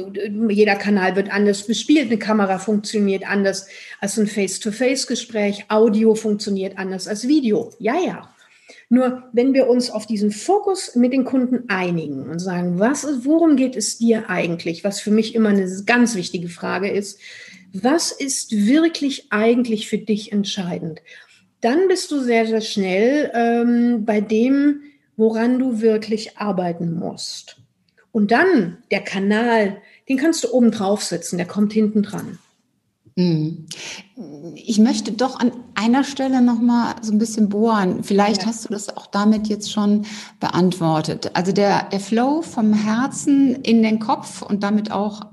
jeder 0.49 0.77
Kanal 0.77 1.17
wird 1.17 1.31
anders 1.31 1.67
bespielt. 1.67 2.07
Eine 2.07 2.19
Kamera 2.19 2.59
funktioniert 2.59 3.29
anders 3.29 3.67
als 4.01 4.19
ein 4.19 4.27
Face-to-Face-Gespräch. 4.27 5.67
Audio 5.69 6.15
funktioniert 6.15 6.79
anders 6.79 7.09
als 7.09 7.29
Video. 7.29 7.75
Ja, 7.79 7.97
ja. 8.03 8.35
Nur 8.89 9.25
wenn 9.35 9.53
wir 9.53 9.69
uns 9.69 9.91
auf 9.91 10.07
diesen 10.07 10.31
Fokus 10.31 10.97
mit 10.97 11.13
den 11.13 11.27
Kunden 11.27 11.69
einigen 11.69 12.31
und 12.31 12.39
sagen, 12.39 12.79
was, 12.79 13.07
worum 13.27 13.57
geht 13.57 13.77
es 13.77 13.99
dir 13.99 14.31
eigentlich? 14.31 14.83
Was 14.83 15.03
für 15.03 15.11
mich 15.11 15.35
immer 15.35 15.51
eine 15.51 15.71
ganz 15.85 16.15
wichtige 16.15 16.49
Frage 16.49 16.91
ist. 16.91 17.21
Was 17.75 18.13
ist 18.13 18.53
wirklich 18.53 19.27
eigentlich 19.29 19.91
für 19.91 19.99
dich 19.99 20.33
entscheidend? 20.33 21.03
Dann 21.61 21.87
bist 21.89 22.11
du 22.11 22.21
sehr, 22.21 22.47
sehr 22.47 22.63
schnell 22.63 23.31
ähm, 23.35 24.07
bei 24.07 24.23
dem, 24.23 24.81
woran 25.17 25.59
du 25.59 25.81
wirklich 25.81 26.39
arbeiten 26.39 26.99
musst. 26.99 27.59
Und 28.13 28.31
dann 28.31 28.79
der 28.91 29.01
Kanal, 29.01 29.79
den 30.09 30.19
kannst 30.19 30.45
du 30.45 30.53
oben 30.53 30.71
draufsetzen, 30.71 31.39
der 31.39 31.47
kommt 31.47 31.73
hinten 31.73 32.03
dran. 32.03 32.39
Mhm. 33.17 33.67
Ich 34.55 34.79
möchte 34.79 35.13
doch 35.13 35.39
an 35.39 35.53
einer 35.75 36.05
Stelle 36.05 36.41
noch 36.41 36.61
mal 36.61 36.95
so 37.03 37.13
ein 37.13 37.19
bisschen 37.19 37.49
bohren. 37.49 38.05
Vielleicht 38.05 38.43
ja. 38.43 38.49
hast 38.49 38.65
du 38.65 38.73
das 38.73 38.97
auch 38.97 39.07
damit 39.07 39.49
jetzt 39.49 39.71
schon 39.71 40.07
beantwortet. 40.41 41.31
Also 41.35 41.53
der, 41.53 41.89
der 41.91 42.01
Flow 42.01 42.43
vom 42.43 42.73
Herzen 42.73 43.57
in 43.57 43.83
den 43.83 43.99
Kopf 43.99 44.43
und 44.43 44.63
damit 44.63 44.91
auch 44.91 45.27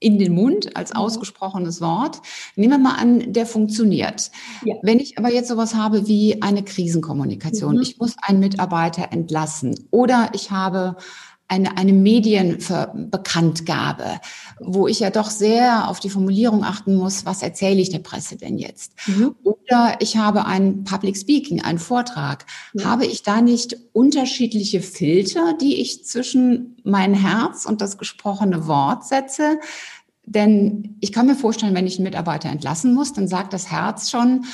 in 0.00 0.18
den 0.18 0.34
Mund 0.34 0.76
als 0.76 0.90
mhm. 0.90 0.96
ausgesprochenes 1.00 1.80
Wort. 1.80 2.20
Nehmen 2.56 2.72
wir 2.72 2.78
mal 2.78 2.96
an, 2.96 3.32
der 3.32 3.46
funktioniert. 3.46 4.30
Ja. 4.64 4.74
Wenn 4.82 4.98
ich 4.98 5.18
aber 5.18 5.32
jetzt 5.32 5.48
sowas 5.48 5.74
habe 5.74 6.08
wie 6.08 6.42
eine 6.42 6.64
Krisenkommunikation, 6.64 7.76
mhm. 7.76 7.82
ich 7.82 7.98
muss 7.98 8.16
einen 8.20 8.40
Mitarbeiter 8.40 9.12
entlassen 9.12 9.86
oder 9.90 10.30
ich 10.32 10.50
habe 10.50 10.96
eine, 11.50 11.76
eine 11.76 11.92
Medienbekanntgabe, 11.92 14.20
wo 14.60 14.86
ich 14.86 15.00
ja 15.00 15.10
doch 15.10 15.30
sehr 15.30 15.88
auf 15.88 15.98
die 15.98 16.10
Formulierung 16.10 16.62
achten 16.62 16.94
muss, 16.94 17.26
was 17.26 17.42
erzähle 17.42 17.80
ich 17.80 17.90
der 17.90 17.98
Presse 17.98 18.36
denn 18.36 18.56
jetzt? 18.56 18.92
Mhm. 19.06 19.34
Oder 19.42 19.96
ich 19.98 20.16
habe 20.16 20.46
ein 20.46 20.84
Public 20.84 21.16
Speaking, 21.16 21.60
einen 21.60 21.80
Vortrag. 21.80 22.46
Mhm. 22.72 22.84
Habe 22.84 23.04
ich 23.04 23.24
da 23.24 23.40
nicht 23.40 23.76
unterschiedliche 23.92 24.80
Filter, 24.80 25.54
die 25.60 25.80
ich 25.80 26.04
zwischen 26.04 26.76
mein 26.84 27.14
Herz 27.14 27.66
und 27.66 27.80
das 27.80 27.98
gesprochene 27.98 28.68
Wort 28.68 29.04
setze? 29.04 29.58
Denn 30.24 30.98
ich 31.00 31.12
kann 31.12 31.26
mir 31.26 31.34
vorstellen, 31.34 31.74
wenn 31.74 31.88
ich 31.88 31.98
einen 31.98 32.04
Mitarbeiter 32.04 32.48
entlassen 32.48 32.94
muss, 32.94 33.12
dann 33.12 33.26
sagt 33.26 33.52
das 33.52 33.72
Herz 33.72 34.08
schon, 34.08 34.44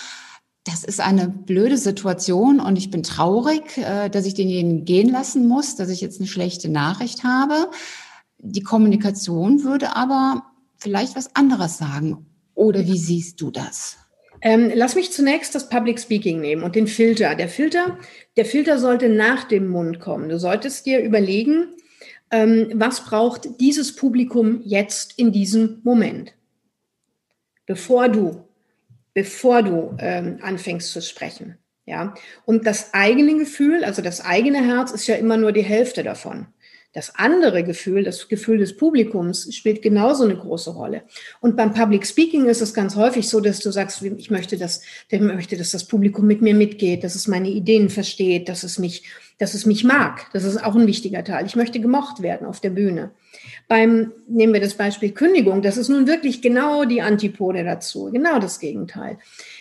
das 0.66 0.82
ist 0.82 1.00
eine 1.00 1.28
blöde 1.28 1.78
Situation 1.78 2.58
und 2.60 2.76
ich 2.76 2.90
bin 2.90 3.02
traurig, 3.02 3.78
äh, 3.78 4.08
dass 4.08 4.26
ich 4.26 4.34
denjenigen 4.34 4.84
gehen 4.84 5.08
lassen 5.08 5.46
muss, 5.46 5.76
dass 5.76 5.88
ich 5.88 6.00
jetzt 6.00 6.20
eine 6.20 6.28
schlechte 6.28 6.68
Nachricht 6.68 7.22
habe. 7.22 7.70
Die 8.38 8.62
Kommunikation 8.62 9.62
würde 9.62 9.94
aber 9.94 10.44
vielleicht 10.76 11.16
was 11.16 11.34
anderes 11.36 11.78
sagen. 11.78 12.26
Oder 12.54 12.84
wie 12.86 12.98
siehst 12.98 13.40
du 13.40 13.50
das? 13.50 13.96
Ähm, 14.42 14.70
lass 14.74 14.94
mich 14.96 15.12
zunächst 15.12 15.54
das 15.54 15.68
Public 15.68 16.00
Speaking 16.00 16.40
nehmen 16.40 16.62
und 16.62 16.74
den 16.74 16.86
Filter. 16.86 17.34
Der 17.34 17.48
Filter, 17.48 17.98
der 18.36 18.44
Filter 18.44 18.78
sollte 18.78 19.08
nach 19.08 19.44
dem 19.44 19.68
Mund 19.68 20.00
kommen. 20.00 20.28
Du 20.28 20.38
solltest 20.38 20.84
dir 20.84 21.00
überlegen, 21.00 21.68
ähm, 22.30 22.72
was 22.74 23.04
braucht 23.04 23.60
dieses 23.60 23.94
Publikum 23.94 24.60
jetzt 24.64 25.18
in 25.18 25.32
diesem 25.32 25.80
Moment, 25.84 26.34
bevor 27.66 28.08
du 28.08 28.45
bevor 29.16 29.62
du 29.62 29.96
ähm, 29.98 30.40
anfängst 30.42 30.92
zu 30.92 31.00
sprechen. 31.00 31.56
Ja, 31.86 32.12
und 32.44 32.66
das 32.66 32.92
eigene 32.92 33.34
Gefühl, 33.38 33.82
also 33.82 34.02
das 34.02 34.20
eigene 34.20 34.62
Herz 34.62 34.90
ist 34.90 35.06
ja 35.06 35.14
immer 35.14 35.38
nur 35.38 35.52
die 35.52 35.62
Hälfte 35.62 36.02
davon. 36.02 36.48
Das 36.96 37.14
andere 37.14 37.62
Gefühl, 37.62 38.04
das 38.04 38.26
Gefühl 38.26 38.56
des 38.56 38.74
Publikums, 38.74 39.54
spielt 39.54 39.82
genauso 39.82 40.24
eine 40.24 40.34
große 40.34 40.70
Rolle. 40.70 41.02
Und 41.42 41.54
beim 41.54 41.74
Public 41.74 42.06
Speaking 42.06 42.46
ist 42.46 42.62
es 42.62 42.72
ganz 42.72 42.96
häufig 42.96 43.28
so, 43.28 43.40
dass 43.40 43.58
du 43.58 43.70
sagst, 43.70 44.00
ich 44.00 44.30
möchte, 44.30 44.56
dass, 44.56 44.80
ich 45.10 45.20
möchte, 45.20 45.58
dass 45.58 45.72
das 45.72 45.84
Publikum 45.84 46.26
mit 46.26 46.40
mir 46.40 46.54
mitgeht, 46.54 47.04
dass 47.04 47.14
es 47.14 47.28
meine 47.28 47.50
Ideen 47.50 47.90
versteht, 47.90 48.48
dass 48.48 48.62
es 48.62 48.78
mich, 48.78 49.02
dass 49.36 49.52
es 49.52 49.66
mich 49.66 49.84
mag. 49.84 50.30
Das 50.32 50.44
ist 50.44 50.56
auch 50.56 50.74
ein 50.74 50.86
wichtiger 50.86 51.22
Teil. 51.22 51.44
Ich 51.44 51.54
möchte 51.54 51.80
gemocht 51.80 52.22
werden 52.22 52.46
auf 52.46 52.60
der 52.60 52.70
Bühne. 52.70 53.10
Beim, 53.68 54.12
nehmen 54.26 54.54
wir 54.54 54.62
das 54.62 54.72
Beispiel 54.72 55.10
Kündigung, 55.10 55.60
das 55.60 55.76
ist 55.76 55.90
nun 55.90 56.06
wirklich 56.06 56.40
genau 56.40 56.86
die 56.86 57.02
Antipode 57.02 57.62
dazu, 57.62 58.10
genau 58.10 58.38
das 58.38 58.58
Gegenteil. 58.58 59.18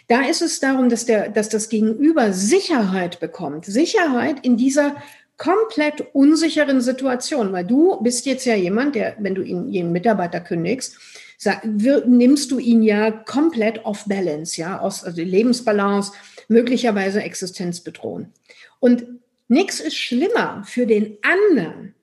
Da 0.08 0.22
ist 0.22 0.42
es 0.42 0.62
darum, 0.62 0.88
dass, 0.88 1.06
der, 1.06 1.27
dass 1.27 1.50
das 1.50 1.68
Gegenüber 1.68 2.32
Sicherheit 2.32 3.20
bekommt. 3.20 3.65
Sicherheit 3.65 4.38
in 4.46 4.56
dieser 4.56 4.96
komplett 5.38 6.06
unsicheren 6.13 6.82
Situation, 6.82 7.51
weil 7.51 7.65
du 7.65 8.01
bist 8.01 8.25
jetzt 8.25 8.46
ja 8.46 8.56
jemand, 8.56 8.96
der, 8.96 9.15
wenn 9.20 9.36
du 9.36 9.42
ihn, 9.42 9.70
jeden 9.70 9.92
Mitarbeiter 9.92 10.39
kündigst, 10.39 10.98
sag, 11.38 11.62
wir, 11.63 12.06
nimmst 12.06 12.51
du 12.51 12.60
ihn 12.60 12.82
ja 12.84 13.12
komplett 13.12 13.84
off 13.86 14.06
balance, 14.06 14.60
ja, 14.60 14.80
aus 14.80 15.04
also 15.04 15.22
Lebensbalance, 15.22 16.13
möglicherweise 16.48 17.22
Existenz 17.22 17.82
bedrohen. 17.82 18.32
Und 18.80 19.06
nichts 19.48 19.80
ist 19.80 19.96
schlimmer 19.96 20.63
für 20.65 20.86
den 20.86 21.18
anderen, 21.22 21.94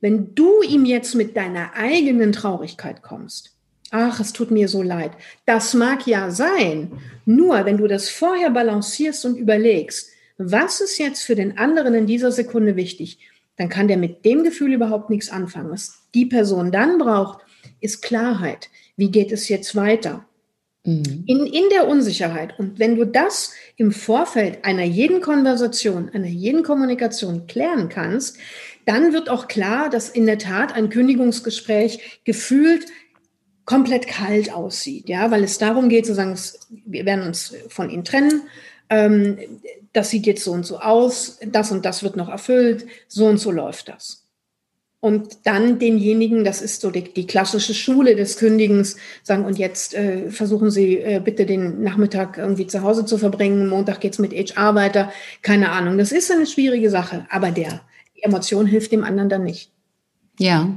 wenn 0.00 0.34
du 0.34 0.62
ihm 0.62 0.84
jetzt 0.84 1.14
mit 1.14 1.36
deiner 1.36 1.74
eigenen 1.74 2.32
Traurigkeit 2.32 3.02
kommst. 3.02 3.56
Ach, 3.90 4.18
es 4.18 4.32
tut 4.32 4.50
mir 4.50 4.68
so 4.68 4.82
leid. 4.82 5.12
Das 5.44 5.74
mag 5.74 6.06
ja 6.06 6.30
sein. 6.30 6.98
Nur 7.24 7.64
wenn 7.64 7.76
du 7.76 7.86
das 7.86 8.08
vorher 8.08 8.50
balancierst 8.50 9.24
und 9.24 9.36
überlegst, 9.36 10.10
was 10.38 10.80
ist 10.80 10.98
jetzt 10.98 11.22
für 11.22 11.34
den 11.34 11.58
anderen 11.58 11.94
in 11.94 12.06
dieser 12.06 12.32
Sekunde 12.32 12.76
wichtig, 12.76 13.18
dann 13.56 13.68
kann 13.68 13.88
der 13.88 13.96
mit 13.96 14.24
dem 14.24 14.44
Gefühl 14.44 14.74
überhaupt 14.74 15.10
nichts 15.10 15.30
anfangen. 15.30 15.70
Was 15.70 16.02
die 16.14 16.26
Person 16.26 16.72
dann 16.72 16.98
braucht, 16.98 17.40
ist 17.80 18.02
Klarheit. 18.02 18.68
Wie 18.96 19.10
geht 19.10 19.32
es 19.32 19.48
jetzt 19.48 19.74
weiter? 19.76 20.26
Mhm. 20.84 21.24
In, 21.26 21.46
in 21.46 21.68
der 21.70 21.88
Unsicherheit. 21.88 22.58
Und 22.58 22.78
wenn 22.78 22.96
du 22.96 23.06
das 23.06 23.52
im 23.76 23.92
Vorfeld 23.92 24.64
einer 24.64 24.84
jeden 24.84 25.20
Konversation, 25.20 26.10
einer 26.10 26.26
jeden 26.26 26.62
Kommunikation 26.62 27.46
klären 27.46 27.88
kannst, 27.88 28.38
dann 28.84 29.12
wird 29.12 29.28
auch 29.28 29.48
klar, 29.48 29.90
dass 29.90 30.08
in 30.08 30.26
der 30.26 30.38
Tat 30.38 30.74
ein 30.74 30.90
Kündigungsgespräch 30.90 32.20
gefühlt 32.24 32.86
komplett 33.64 34.06
kalt 34.06 34.52
aussieht, 34.54 35.08
ja, 35.08 35.32
weil 35.32 35.42
es 35.42 35.58
darum 35.58 35.88
geht, 35.88 36.06
zu 36.06 36.14
sagen, 36.14 36.38
wir 36.86 37.04
werden 37.04 37.26
uns 37.26 37.52
von 37.68 37.90
ihnen 37.90 38.04
trennen, 38.04 38.42
ähm, 38.90 39.38
das 39.92 40.10
sieht 40.10 40.26
jetzt 40.26 40.44
so 40.44 40.52
und 40.52 40.66
so 40.66 40.78
aus, 40.78 41.38
das 41.44 41.72
und 41.72 41.84
das 41.84 42.02
wird 42.02 42.16
noch 42.16 42.28
erfüllt, 42.28 42.86
so 43.08 43.26
und 43.26 43.38
so 43.38 43.50
läuft 43.50 43.88
das. 43.88 44.26
Und 45.00 45.46
dann 45.46 45.78
denjenigen, 45.78 46.42
das 46.42 46.62
ist 46.62 46.80
so 46.80 46.90
die, 46.90 47.04
die 47.04 47.26
klassische 47.26 47.74
Schule 47.74 48.16
des 48.16 48.38
Kündigens, 48.38 48.96
sagen, 49.22 49.44
und 49.44 49.58
jetzt 49.58 49.94
äh, 49.94 50.30
versuchen 50.30 50.70
Sie 50.70 50.98
äh, 50.98 51.20
bitte 51.22 51.46
den 51.46 51.82
Nachmittag 51.82 52.38
irgendwie 52.38 52.66
zu 52.66 52.82
Hause 52.82 53.04
zu 53.04 53.18
verbringen, 53.18 53.68
Montag 53.68 54.00
geht's 54.00 54.18
mit 54.18 54.32
HR 54.32 54.74
weiter, 54.74 55.12
keine 55.42 55.70
Ahnung. 55.70 55.98
Das 55.98 56.12
ist 56.12 56.32
eine 56.32 56.46
schwierige 56.46 56.90
Sache, 56.90 57.26
aber 57.30 57.50
der 57.50 57.82
Emotion 58.20 58.66
hilft 58.66 58.90
dem 58.92 59.04
anderen 59.04 59.28
dann 59.28 59.44
nicht. 59.44 59.70
Ja, 60.38 60.74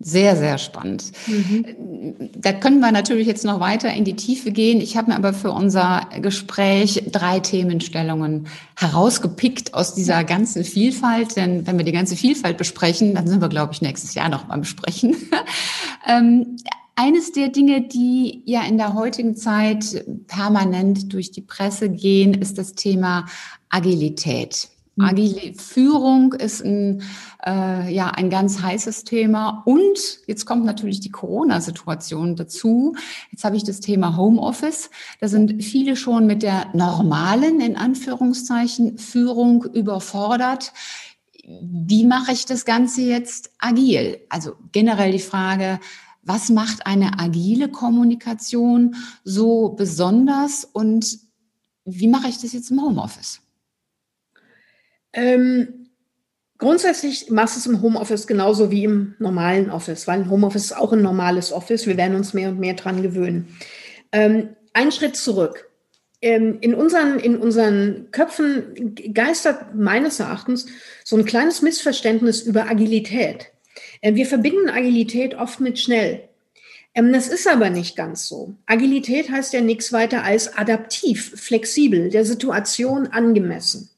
sehr, 0.00 0.36
sehr 0.36 0.58
spannend. 0.58 1.10
Mhm. 1.26 2.30
Da 2.36 2.52
können 2.52 2.78
wir 2.78 2.92
natürlich 2.92 3.26
jetzt 3.26 3.44
noch 3.44 3.58
weiter 3.58 3.92
in 3.92 4.04
die 4.04 4.14
Tiefe 4.14 4.52
gehen. 4.52 4.80
Ich 4.80 4.96
habe 4.96 5.10
mir 5.10 5.16
aber 5.16 5.32
für 5.32 5.50
unser 5.50 6.08
Gespräch 6.20 7.02
drei 7.10 7.40
Themenstellungen 7.40 8.46
herausgepickt 8.76 9.74
aus 9.74 9.94
dieser 9.94 10.22
ganzen 10.22 10.62
Vielfalt. 10.62 11.34
Denn 11.34 11.66
wenn 11.66 11.78
wir 11.78 11.84
die 11.84 11.92
ganze 11.92 12.14
Vielfalt 12.14 12.58
besprechen, 12.58 13.14
dann 13.14 13.26
sind 13.26 13.40
wir, 13.40 13.48
glaube 13.48 13.72
ich, 13.72 13.82
nächstes 13.82 14.14
Jahr 14.14 14.28
noch 14.28 14.44
beim 14.44 14.60
Besprechen. 14.60 15.16
ähm, 16.06 16.56
eines 16.94 17.32
der 17.32 17.48
Dinge, 17.48 17.82
die 17.82 18.42
ja 18.44 18.62
in 18.62 18.78
der 18.78 18.94
heutigen 18.94 19.36
Zeit 19.36 20.04
permanent 20.28 21.12
durch 21.12 21.32
die 21.32 21.42
Presse 21.42 21.90
gehen, 21.90 22.34
ist 22.34 22.56
das 22.56 22.74
Thema 22.74 23.26
Agilität. 23.68 24.68
Mhm. 24.98 25.04
Agile 25.04 25.54
Führung 25.54 26.32
ist 26.32 26.64
ein, 26.64 27.02
äh, 27.46 27.92
ja, 27.92 28.10
ein 28.10 28.30
ganz 28.30 28.60
heißes 28.60 29.04
Thema. 29.04 29.62
Und 29.64 30.20
jetzt 30.26 30.44
kommt 30.44 30.64
natürlich 30.64 31.00
die 31.00 31.10
Corona-Situation 31.10 32.34
dazu. 32.36 32.96
Jetzt 33.30 33.44
habe 33.44 33.56
ich 33.56 33.64
das 33.64 33.80
Thema 33.80 34.16
Homeoffice. 34.16 34.90
Da 35.20 35.28
sind 35.28 35.62
viele 35.62 35.96
schon 35.96 36.26
mit 36.26 36.42
der 36.42 36.66
normalen, 36.74 37.60
in 37.60 37.76
Anführungszeichen, 37.76 38.98
Führung 38.98 39.64
überfordert. 39.64 40.72
Wie 41.44 42.04
mache 42.04 42.32
ich 42.32 42.44
das 42.44 42.64
Ganze 42.64 43.02
jetzt 43.02 43.52
agil? 43.58 44.18
Also 44.28 44.52
generell 44.72 45.12
die 45.12 45.18
Frage, 45.18 45.78
was 46.22 46.50
macht 46.50 46.86
eine 46.86 47.18
agile 47.18 47.68
Kommunikation 47.68 48.96
so 49.24 49.70
besonders 49.70 50.64
und 50.64 51.18
wie 51.84 52.08
mache 52.08 52.28
ich 52.28 52.38
das 52.38 52.52
jetzt 52.52 52.70
im 52.70 52.82
Homeoffice? 52.82 53.40
Ähm, 55.12 55.88
grundsätzlich 56.58 57.30
machst 57.30 57.56
du 57.56 57.60
es 57.60 57.66
im 57.66 57.82
Homeoffice 57.82 58.26
genauso 58.26 58.70
wie 58.70 58.84
im 58.84 59.14
normalen 59.18 59.70
Office, 59.70 60.06
weil 60.06 60.20
ein 60.20 60.30
Homeoffice 60.30 60.66
ist 60.66 60.76
auch 60.76 60.92
ein 60.92 61.02
normales 61.02 61.52
Office. 61.52 61.86
Wir 61.86 61.96
werden 61.96 62.16
uns 62.16 62.34
mehr 62.34 62.50
und 62.50 62.60
mehr 62.60 62.74
dran 62.74 63.02
gewöhnen. 63.02 63.56
Ähm, 64.12 64.50
ein 64.72 64.92
Schritt 64.92 65.16
zurück. 65.16 65.68
Ähm, 66.20 66.58
in, 66.60 66.74
unseren, 66.74 67.20
in 67.20 67.36
unseren 67.36 68.08
Köpfen 68.10 68.96
geistert 69.14 69.76
meines 69.76 70.18
Erachtens 70.18 70.66
so 71.04 71.16
ein 71.16 71.24
kleines 71.24 71.62
Missverständnis 71.62 72.42
über 72.42 72.68
Agilität. 72.68 73.52
Äh, 74.00 74.14
wir 74.14 74.26
verbinden 74.26 74.68
Agilität 74.68 75.36
oft 75.36 75.60
mit 75.60 75.78
schnell. 75.78 76.28
Ähm, 76.94 77.12
das 77.12 77.28
ist 77.28 77.46
aber 77.46 77.70
nicht 77.70 77.96
ganz 77.96 78.26
so. 78.26 78.54
Agilität 78.66 79.30
heißt 79.30 79.52
ja 79.52 79.60
nichts 79.60 79.92
weiter 79.92 80.24
als 80.24 80.56
adaptiv, 80.56 81.34
flexibel, 81.36 82.10
der 82.10 82.24
Situation 82.24 83.06
angemessen. 83.06 83.88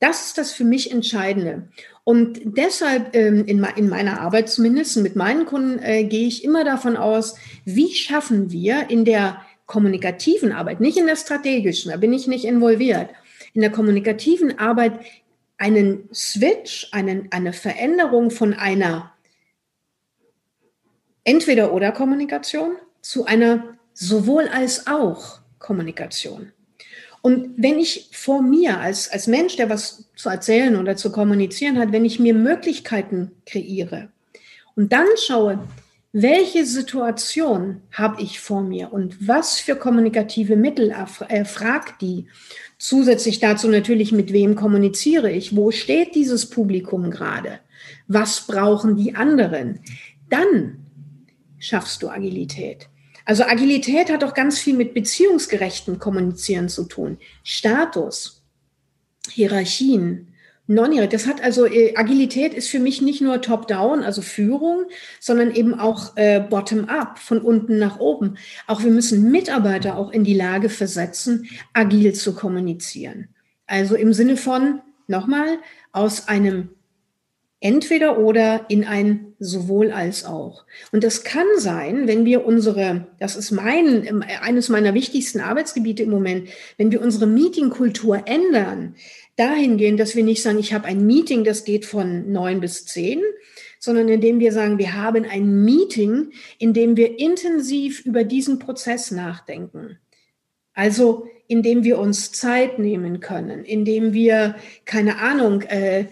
Das 0.00 0.26
ist 0.26 0.38
das 0.38 0.52
für 0.52 0.64
mich 0.64 0.92
Entscheidende. 0.92 1.68
Und 2.04 2.40
deshalb 2.44 3.14
ähm, 3.14 3.44
in, 3.46 3.62
in, 3.76 3.88
meiner 3.88 4.20
Arbeit 4.20 4.48
zumindest 4.48 4.96
mit 4.98 5.16
meinen 5.16 5.44
Kunden 5.44 5.78
äh, 5.82 6.04
gehe 6.04 6.26
ich 6.26 6.44
immer 6.44 6.64
davon 6.64 6.96
aus, 6.96 7.34
wie 7.64 7.92
schaffen 7.92 8.50
wir 8.50 8.88
in 8.90 9.04
der 9.04 9.42
kommunikativen 9.66 10.52
Arbeit, 10.52 10.80
nicht 10.80 10.96
in 10.96 11.06
der 11.06 11.16
strategischen, 11.16 11.90
da 11.90 11.98
bin 11.98 12.12
ich 12.12 12.26
nicht 12.26 12.46
involviert, 12.46 13.10
in 13.52 13.60
der 13.60 13.70
kommunikativen 13.70 14.58
Arbeit 14.58 15.00
einen 15.58 16.08
Switch, 16.14 16.88
einen, 16.92 17.28
eine 17.32 17.52
Veränderung 17.52 18.30
von 18.30 18.54
einer 18.54 19.12
entweder 21.24 21.74
oder 21.74 21.92
Kommunikation 21.92 22.76
zu 23.02 23.26
einer 23.26 23.76
sowohl 23.92 24.48
als 24.48 24.86
auch 24.86 25.40
Kommunikation. 25.58 26.52
Und 27.22 27.50
wenn 27.56 27.78
ich 27.78 28.10
vor 28.12 28.42
mir 28.42 28.78
als, 28.78 29.10
als 29.10 29.26
Mensch, 29.26 29.56
der 29.56 29.70
was 29.70 30.08
zu 30.14 30.28
erzählen 30.28 30.76
oder 30.76 30.96
zu 30.96 31.10
kommunizieren 31.10 31.78
hat, 31.78 31.92
wenn 31.92 32.04
ich 32.04 32.18
mir 32.20 32.34
Möglichkeiten 32.34 33.32
kreiere 33.46 34.08
und 34.74 34.92
dann 34.92 35.06
schaue, 35.16 35.58
welche 36.12 36.64
Situation 36.64 37.82
habe 37.92 38.22
ich 38.22 38.40
vor 38.40 38.62
mir 38.62 38.92
und 38.92 39.28
was 39.28 39.58
für 39.58 39.76
kommunikative 39.76 40.56
Mittel 40.56 40.94
erfragt 41.28 42.00
die? 42.00 42.26
Zusätzlich 42.78 43.40
dazu 43.40 43.68
natürlich, 43.68 44.12
mit 44.12 44.32
wem 44.32 44.54
kommuniziere 44.54 45.30
ich? 45.30 45.54
Wo 45.54 45.70
steht 45.70 46.14
dieses 46.14 46.48
Publikum 46.48 47.10
gerade? 47.10 47.60
Was 48.06 48.46
brauchen 48.46 48.96
die 48.96 49.16
anderen? 49.16 49.80
Dann 50.30 50.78
schaffst 51.58 52.02
du 52.02 52.08
Agilität. 52.08 52.88
Also 53.28 53.44
Agilität 53.44 54.10
hat 54.10 54.24
auch 54.24 54.32
ganz 54.32 54.58
viel 54.58 54.72
mit 54.72 54.94
beziehungsgerechten 54.94 55.98
Kommunizieren 55.98 56.70
zu 56.70 56.84
tun. 56.84 57.18
Status, 57.44 58.42
Hierarchien, 59.30 60.28
Non-Hierarchie. 60.66 61.12
Das 61.12 61.26
hat 61.26 61.42
also, 61.42 61.66
äh, 61.66 61.94
Agilität 61.94 62.54
ist 62.54 62.70
für 62.70 62.78
mich 62.78 63.02
nicht 63.02 63.20
nur 63.20 63.42
Top-Down, 63.42 64.02
also 64.02 64.22
Führung, 64.22 64.86
sondern 65.20 65.54
eben 65.54 65.78
auch 65.78 66.16
äh, 66.16 66.40
Bottom-Up, 66.40 67.18
von 67.18 67.42
unten 67.42 67.78
nach 67.78 68.00
oben. 68.00 68.38
Auch 68.66 68.82
wir 68.82 68.90
müssen 68.90 69.30
Mitarbeiter 69.30 69.98
auch 69.98 70.10
in 70.10 70.24
die 70.24 70.32
Lage 70.32 70.70
versetzen, 70.70 71.50
agil 71.74 72.14
zu 72.14 72.34
kommunizieren. 72.34 73.28
Also 73.66 73.94
im 73.94 74.14
Sinne 74.14 74.38
von, 74.38 74.80
nochmal, 75.06 75.58
aus 75.92 76.28
einem 76.28 76.70
entweder 77.60 78.18
oder 78.18 78.66
in 78.68 78.84
ein 78.84 79.34
sowohl 79.40 79.90
als 79.90 80.24
auch. 80.24 80.64
Und 80.92 81.02
das 81.02 81.24
kann 81.24 81.46
sein, 81.56 82.06
wenn 82.06 82.24
wir 82.24 82.46
unsere, 82.46 83.08
das 83.18 83.36
ist 83.36 83.50
mein, 83.50 84.22
eines 84.22 84.68
meiner 84.68 84.94
wichtigsten 84.94 85.40
Arbeitsgebiete 85.40 86.04
im 86.04 86.10
Moment, 86.10 86.48
wenn 86.76 86.92
wir 86.92 87.00
unsere 87.00 87.26
Meetingkultur 87.26 88.22
ändern, 88.26 88.94
dahingehend, 89.36 89.98
dass 89.98 90.14
wir 90.14 90.24
nicht 90.24 90.42
sagen, 90.42 90.58
ich 90.58 90.72
habe 90.72 90.86
ein 90.86 91.04
Meeting, 91.06 91.44
das 91.44 91.64
geht 91.64 91.84
von 91.84 92.30
neun 92.30 92.60
bis 92.60 92.84
zehn, 92.86 93.20
sondern 93.80 94.08
indem 94.08 94.40
wir 94.40 94.52
sagen, 94.52 94.78
wir 94.78 94.94
haben 94.94 95.24
ein 95.24 95.64
Meeting, 95.64 96.30
in 96.58 96.72
dem 96.72 96.96
wir 96.96 97.18
intensiv 97.18 98.04
über 98.04 98.24
diesen 98.24 98.58
Prozess 98.58 99.10
nachdenken. 99.10 99.98
Also 100.74 101.26
indem 101.48 101.82
wir 101.82 101.98
uns 101.98 102.30
Zeit 102.30 102.78
nehmen 102.78 103.20
können, 103.20 103.64
indem 103.64 104.12
wir, 104.12 104.56
keine 104.84 105.18
Ahnung, 105.18 105.62
äh, 105.62 106.06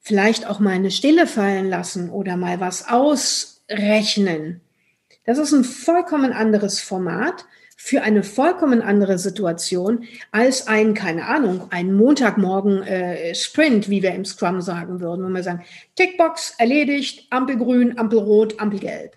vielleicht 0.00 0.46
auch 0.46 0.60
mal 0.60 0.70
eine 0.70 0.90
Stille 0.90 1.26
fallen 1.26 1.68
lassen 1.68 2.10
oder 2.10 2.36
mal 2.36 2.60
was 2.60 2.88
ausrechnen. 2.88 4.60
Das 5.24 5.38
ist 5.38 5.52
ein 5.52 5.64
vollkommen 5.64 6.32
anderes 6.32 6.80
Format, 6.80 7.44
für 7.82 8.02
eine 8.02 8.22
vollkommen 8.22 8.82
andere 8.82 9.18
Situation 9.18 10.04
als 10.32 10.68
ein, 10.68 10.92
keine 10.92 11.26
Ahnung, 11.26 11.68
ein 11.70 11.94
Montagmorgen 11.94 12.82
äh, 12.82 13.34
Sprint, 13.34 13.88
wie 13.88 14.02
wir 14.02 14.14
im 14.14 14.26
Scrum 14.26 14.60
sagen 14.60 15.00
würden, 15.00 15.24
wo 15.24 15.28
wir 15.28 15.42
sagen, 15.42 15.64
Tickbox 15.96 16.56
erledigt, 16.58 17.26
Ampel 17.30 17.56
grün, 17.56 17.98
Ampel 17.98 18.18
rot, 18.18 18.60
Ampel 18.60 18.80
gelb. 18.80 19.16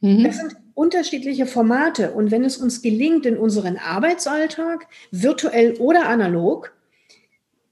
Mhm. 0.00 0.22
Das 0.22 0.36
sind 0.36 0.54
unterschiedliche 0.74 1.46
Formate. 1.46 2.12
Und 2.12 2.30
wenn 2.30 2.44
es 2.44 2.56
uns 2.56 2.82
gelingt, 2.82 3.26
in 3.26 3.36
unseren 3.36 3.78
Arbeitsalltag, 3.78 4.86
virtuell 5.10 5.74
oder 5.78 6.08
analog, 6.08 6.72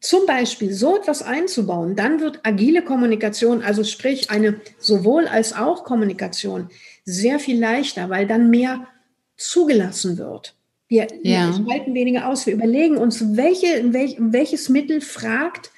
zum 0.03 0.27
Beispiel 0.27 0.75
so 0.75 0.97
etwas 0.97 1.23
einzubauen, 1.23 1.95
dann 1.95 2.21
wird 2.21 2.41
agile 2.43 2.83
Kommunikation, 2.83 3.63
also 3.63 3.85
sprich 3.85 4.31
eine 4.31 4.61
sowohl 4.79 5.29
als 5.29 5.55
auch 5.55 5.85
Kommunikation, 5.85 6.69
sehr 7.05 7.39
viel 7.39 7.59
leichter, 7.59 8.11
weil 8.11 8.27
dann 8.27 8.51
mehr 8.51 8.89
zugelassen 9.37 10.19
wird. 10.19 10.57
Wir, 10.89 11.07
ja. 11.23 11.53
schalten 11.53 11.95
weniger 11.95 12.29
aus. 12.29 12.47
Wir 12.47 12.55
überlegen 12.55 12.99
uns, 12.99 13.37
welche, 13.37 13.93
welch, 13.93 14.17
welches 14.19 14.69
Mittel 14.69 15.01
fragt 15.01 15.71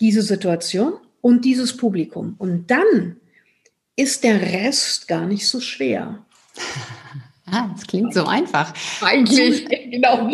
diese 0.00 0.22
Situation 0.22 0.94
und 1.20 1.44
dieses 1.44 1.76
Publikum. 1.76 2.36
Und 2.38 2.70
dann 2.70 3.16
ist 3.96 4.22
der 4.22 4.40
Rest 4.40 5.08
gar 5.08 5.26
nicht 5.26 5.48
so 5.48 5.60
schwer. 5.60 6.24
Ah, 7.46 7.68
das 7.74 7.86
klingt 7.86 8.14
so 8.14 8.24
einfach. 8.24 8.72
Eigentlich, 9.02 9.66
genau. 9.90 10.30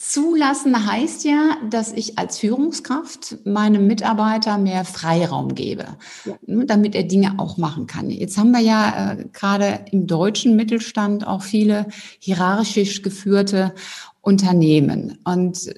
Zulassen 0.00 0.86
heißt 0.90 1.24
ja, 1.24 1.58
dass 1.68 1.92
ich 1.92 2.18
als 2.18 2.38
Führungskraft 2.38 3.36
meinem 3.44 3.86
Mitarbeiter 3.86 4.56
mehr 4.56 4.86
Freiraum 4.86 5.54
gebe, 5.54 5.84
ja. 6.24 6.38
Damit 6.46 6.94
er 6.94 7.02
Dinge 7.02 7.34
auch 7.36 7.58
machen 7.58 7.86
kann. 7.86 8.08
Jetzt 8.08 8.38
haben 8.38 8.50
wir 8.52 8.60
ja 8.60 9.12
äh, 9.12 9.26
gerade 9.34 9.84
im 9.92 10.06
deutschen 10.06 10.56
Mittelstand 10.56 11.26
auch 11.26 11.42
viele 11.42 11.86
hierarchisch 12.18 13.02
geführte 13.02 13.74
Unternehmen. 14.22 15.18
Und 15.24 15.70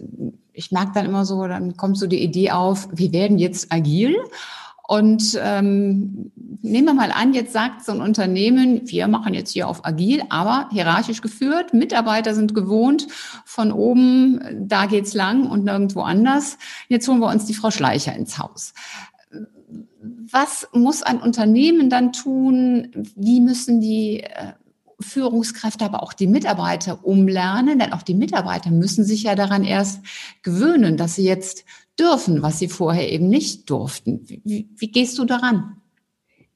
ich 0.53 0.71
merke 0.71 0.93
dann 0.95 1.07
immer 1.07 1.25
so, 1.25 1.45
dann 1.49 1.77
kommt 1.77 1.99
so 1.99 2.07
die 2.07 2.23
Idee 2.23 2.53
auf, 2.53 2.89
wir 2.93 3.13
werden 3.13 3.39
jetzt 3.39 3.73
agil 3.73 4.15
und 4.87 5.39
ähm, 5.41 6.33
nehmen 6.61 6.87
wir 6.87 6.95
mal 6.95 7.13
an, 7.13 7.35
jetzt 7.35 7.53
sagt 7.53 7.85
so 7.85 7.93
ein 7.93 8.01
Unternehmen, 8.01 8.83
wir 8.85 9.09
machen 9.09 9.33
jetzt 9.33 9.53
hier 9.53 9.69
auf 9.69 9.85
agil, 9.85 10.23
aber 10.29 10.69
hierarchisch 10.73 11.21
geführt. 11.21 11.73
Mitarbeiter 11.73 12.35
sind 12.35 12.55
gewohnt, 12.55 13.07
von 13.45 13.73
oben, 13.73 14.41
da 14.69 14.87
geht's 14.87 15.15
lang 15.15 15.49
und 15.49 15.65
nirgendwo 15.65 16.01
anders. 16.01 16.59
Jetzt 16.89 17.09
holen 17.09 17.21
wir 17.21 17.31
uns 17.31 17.47
die 17.47 17.55
Frau 17.55 17.71
Schleicher 17.71 18.15
ins 18.15 18.39
Haus. 18.39 18.75
Was 20.31 20.69
muss 20.73 21.03
ein 21.03 21.21
Unternehmen 21.21 21.89
dann 21.89 22.13
tun? 22.13 22.91
Wie 23.15 23.41
müssen 23.41 23.81
die 23.81 24.21
äh, 24.21 24.53
Führungskräfte, 25.01 25.85
aber 25.85 26.03
auch 26.03 26.13
die 26.13 26.27
Mitarbeiter 26.27 27.05
umlernen? 27.05 27.79
Denn 27.79 27.93
auch 27.93 28.03
die 28.03 28.15
Mitarbeiter 28.15 28.71
müssen 28.71 29.05
sich 29.05 29.25
ja 29.25 29.35
daran 29.37 29.65
erst 29.65 30.01
gewöhnen, 30.43 30.97
dass 30.97 31.15
sie 31.15 31.25
jetzt 31.25 31.65
dürfen, 32.03 32.43
was 32.43 32.59
sie 32.59 32.69
vorher 32.69 33.11
eben 33.11 33.29
nicht 33.29 33.71
durften. 33.71 34.27
Wie, 34.27 34.69
wie 34.77 34.91
gehst 34.91 35.19
du 35.19 35.25
daran? 35.25 35.77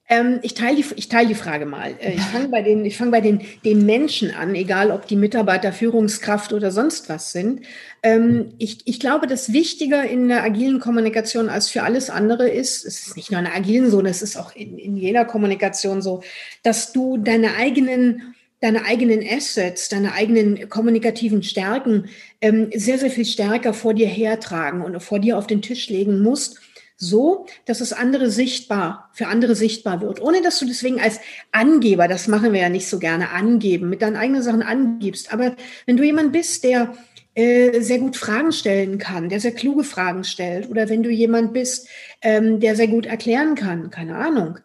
Ähm, 0.08 0.38
ich 0.42 0.54
teile 0.54 0.76
die, 0.76 0.84
ich 0.94 1.08
teile 1.08 1.26
die 1.26 1.34
Frage 1.34 1.66
mal. 1.66 1.96
Äh, 1.98 2.14
ich 2.14 2.22
fange 2.22 2.48
bei, 2.48 2.62
den, 2.62 2.84
ich 2.84 2.96
fang 2.96 3.10
bei 3.10 3.20
den, 3.20 3.40
den 3.64 3.84
Menschen 3.84 4.32
an, 4.32 4.54
egal 4.54 4.92
ob 4.92 5.08
die 5.08 5.16
Mitarbeiter, 5.16 5.72
Führungskraft 5.72 6.52
oder 6.52 6.70
sonst 6.70 7.08
was 7.08 7.32
sind. 7.32 7.62
Ähm, 8.04 8.52
ich, 8.58 8.86
ich 8.86 9.00
glaube, 9.00 9.26
das 9.26 9.52
Wichtiger 9.52 10.04
in 10.04 10.28
der 10.28 10.44
agilen 10.44 10.78
Kommunikation 10.78 11.48
als 11.48 11.68
für 11.68 11.82
alles 11.82 12.08
andere 12.08 12.48
ist, 12.48 12.84
es 12.86 13.06
ist 13.06 13.16
nicht 13.16 13.32
nur 13.32 13.40
in 13.40 13.46
der 13.46 13.56
agilen 13.56 13.90
so, 13.90 14.00
es 14.02 14.22
ist 14.22 14.36
auch 14.36 14.54
in, 14.54 14.78
in 14.78 14.96
jeder 14.96 15.24
Kommunikation 15.24 16.00
so, 16.02 16.22
dass 16.62 16.92
du 16.92 17.16
deine 17.16 17.56
eigenen 17.56 18.35
deine 18.60 18.84
eigenen 18.84 19.22
Assets, 19.26 19.88
deine 19.88 20.12
eigenen 20.12 20.68
kommunikativen 20.68 21.42
Stärken 21.42 22.08
ähm, 22.40 22.70
sehr, 22.74 22.98
sehr 22.98 23.10
viel 23.10 23.24
stärker 23.24 23.74
vor 23.74 23.94
dir 23.94 24.08
hertragen 24.08 24.82
und 24.82 25.00
vor 25.00 25.18
dir 25.18 25.36
auf 25.38 25.46
den 25.46 25.62
Tisch 25.62 25.88
legen 25.88 26.20
musst, 26.22 26.60
so, 26.98 27.46
dass 27.66 27.82
es 27.82 27.92
andere 27.92 28.30
sichtbar, 28.30 29.10
für 29.12 29.26
andere 29.26 29.54
sichtbar 29.54 30.00
wird, 30.00 30.20
ohne 30.20 30.40
dass 30.40 30.58
du 30.58 30.66
deswegen 30.66 31.00
als 31.00 31.20
Angeber, 31.52 32.08
das 32.08 32.26
machen 32.26 32.54
wir 32.54 32.60
ja 32.60 32.68
nicht 32.70 32.88
so 32.88 32.98
gerne, 32.98 33.30
angeben, 33.30 33.90
mit 33.90 34.00
deinen 34.00 34.16
eigenen 34.16 34.42
Sachen 34.42 34.62
angibst. 34.62 35.32
Aber 35.32 35.54
wenn 35.84 35.98
du 35.98 36.04
jemand 36.04 36.32
bist, 36.32 36.64
der 36.64 36.94
äh, 37.34 37.82
sehr 37.82 37.98
gut 37.98 38.16
Fragen 38.16 38.50
stellen 38.50 38.96
kann, 38.96 39.28
der 39.28 39.40
sehr 39.40 39.52
kluge 39.52 39.84
Fragen 39.84 40.24
stellt, 40.24 40.70
oder 40.70 40.88
wenn 40.88 41.02
du 41.02 41.10
jemand 41.10 41.52
bist, 41.52 41.86
ähm, 42.22 42.60
der 42.60 42.76
sehr 42.76 42.88
gut 42.88 43.04
erklären 43.04 43.56
kann, 43.56 43.90
keine 43.90 44.16
Ahnung, 44.16 44.58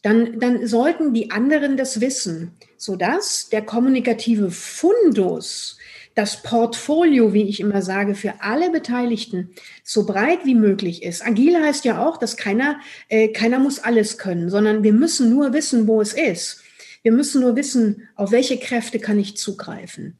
dann, 0.00 0.40
dann 0.40 0.66
sollten 0.66 1.12
die 1.12 1.30
anderen 1.30 1.76
das 1.76 2.00
wissen 2.00 2.52
sodass 2.84 3.48
der 3.48 3.62
kommunikative 3.62 4.50
Fundus, 4.50 5.78
das 6.14 6.42
Portfolio, 6.42 7.32
wie 7.32 7.48
ich 7.48 7.60
immer 7.60 7.80
sage, 7.80 8.14
für 8.14 8.34
alle 8.40 8.70
Beteiligten 8.70 9.54
so 9.82 10.04
breit 10.04 10.40
wie 10.44 10.54
möglich 10.54 11.02
ist. 11.02 11.26
Agil 11.26 11.58
heißt 11.58 11.86
ja 11.86 12.06
auch, 12.06 12.18
dass 12.18 12.36
keiner, 12.36 12.78
äh, 13.08 13.28
keiner 13.28 13.58
muss 13.58 13.78
alles 13.78 14.18
können, 14.18 14.50
sondern 14.50 14.82
wir 14.82 14.92
müssen 14.92 15.30
nur 15.30 15.54
wissen, 15.54 15.88
wo 15.88 16.02
es 16.02 16.12
ist. 16.12 16.62
Wir 17.02 17.12
müssen 17.12 17.40
nur 17.40 17.56
wissen, 17.56 18.06
auf 18.16 18.32
welche 18.32 18.58
Kräfte 18.58 18.98
kann 18.98 19.18
ich 19.18 19.38
zugreifen. 19.38 20.18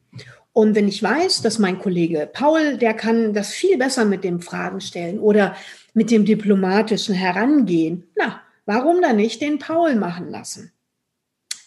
Und 0.51 0.73
wenn 0.73 0.87
ich 0.87 1.03
weiß, 1.03 1.43
dass 1.43 1.59
mein 1.59 1.77
Kollege 1.77 2.27
Paul, 2.33 2.77
der 2.77 2.95
kann 2.95 3.35
das 3.35 3.51
viel 3.51 3.77
besser 3.77 4.05
mit 4.05 4.23
dem 4.23 4.41
Fragen 4.41 4.81
stellen 4.81 5.19
oder 5.19 5.55
mit 5.93 6.09
dem 6.09 6.25
diplomatischen 6.25 7.13
Herangehen, 7.13 8.05
na, 8.15 8.41
warum 8.65 9.03
dann 9.03 9.17
nicht 9.17 9.39
den 9.39 9.59
Paul 9.59 9.95
machen 9.95 10.31
lassen? 10.31 10.71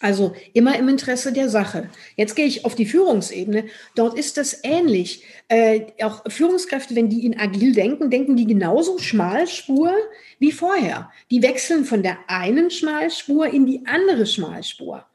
Also 0.01 0.33
immer 0.53 0.77
im 0.79 0.87
Interesse 0.87 1.33
der 1.33 1.49
Sache. 1.49 1.89
Jetzt 2.15 2.35
gehe 2.35 2.45
ich 2.45 2.63
auf 2.63 2.73
die 2.73 2.85
Führungsebene. 2.85 3.65
Dort 3.95 4.17
ist 4.17 4.37
das 4.37 4.61
ähnlich. 4.63 5.25
Äh, 5.49 5.87
auch 6.01 6.23
Führungskräfte, 6.27 6.95
wenn 6.95 7.09
die 7.09 7.25
in 7.25 7.37
agil 7.37 7.73
denken, 7.73 8.09
denken 8.09 8.37
die 8.37 8.47
genauso 8.47 8.97
Schmalspur 8.97 9.93
wie 10.39 10.53
vorher. 10.53 11.11
Die 11.31 11.43
wechseln 11.43 11.83
von 11.83 12.01
der 12.01 12.17
einen 12.27 12.71
Schmalspur 12.71 13.47
in 13.47 13.65
die 13.65 13.81
andere 13.85 14.25
Schmalspur. 14.25 15.05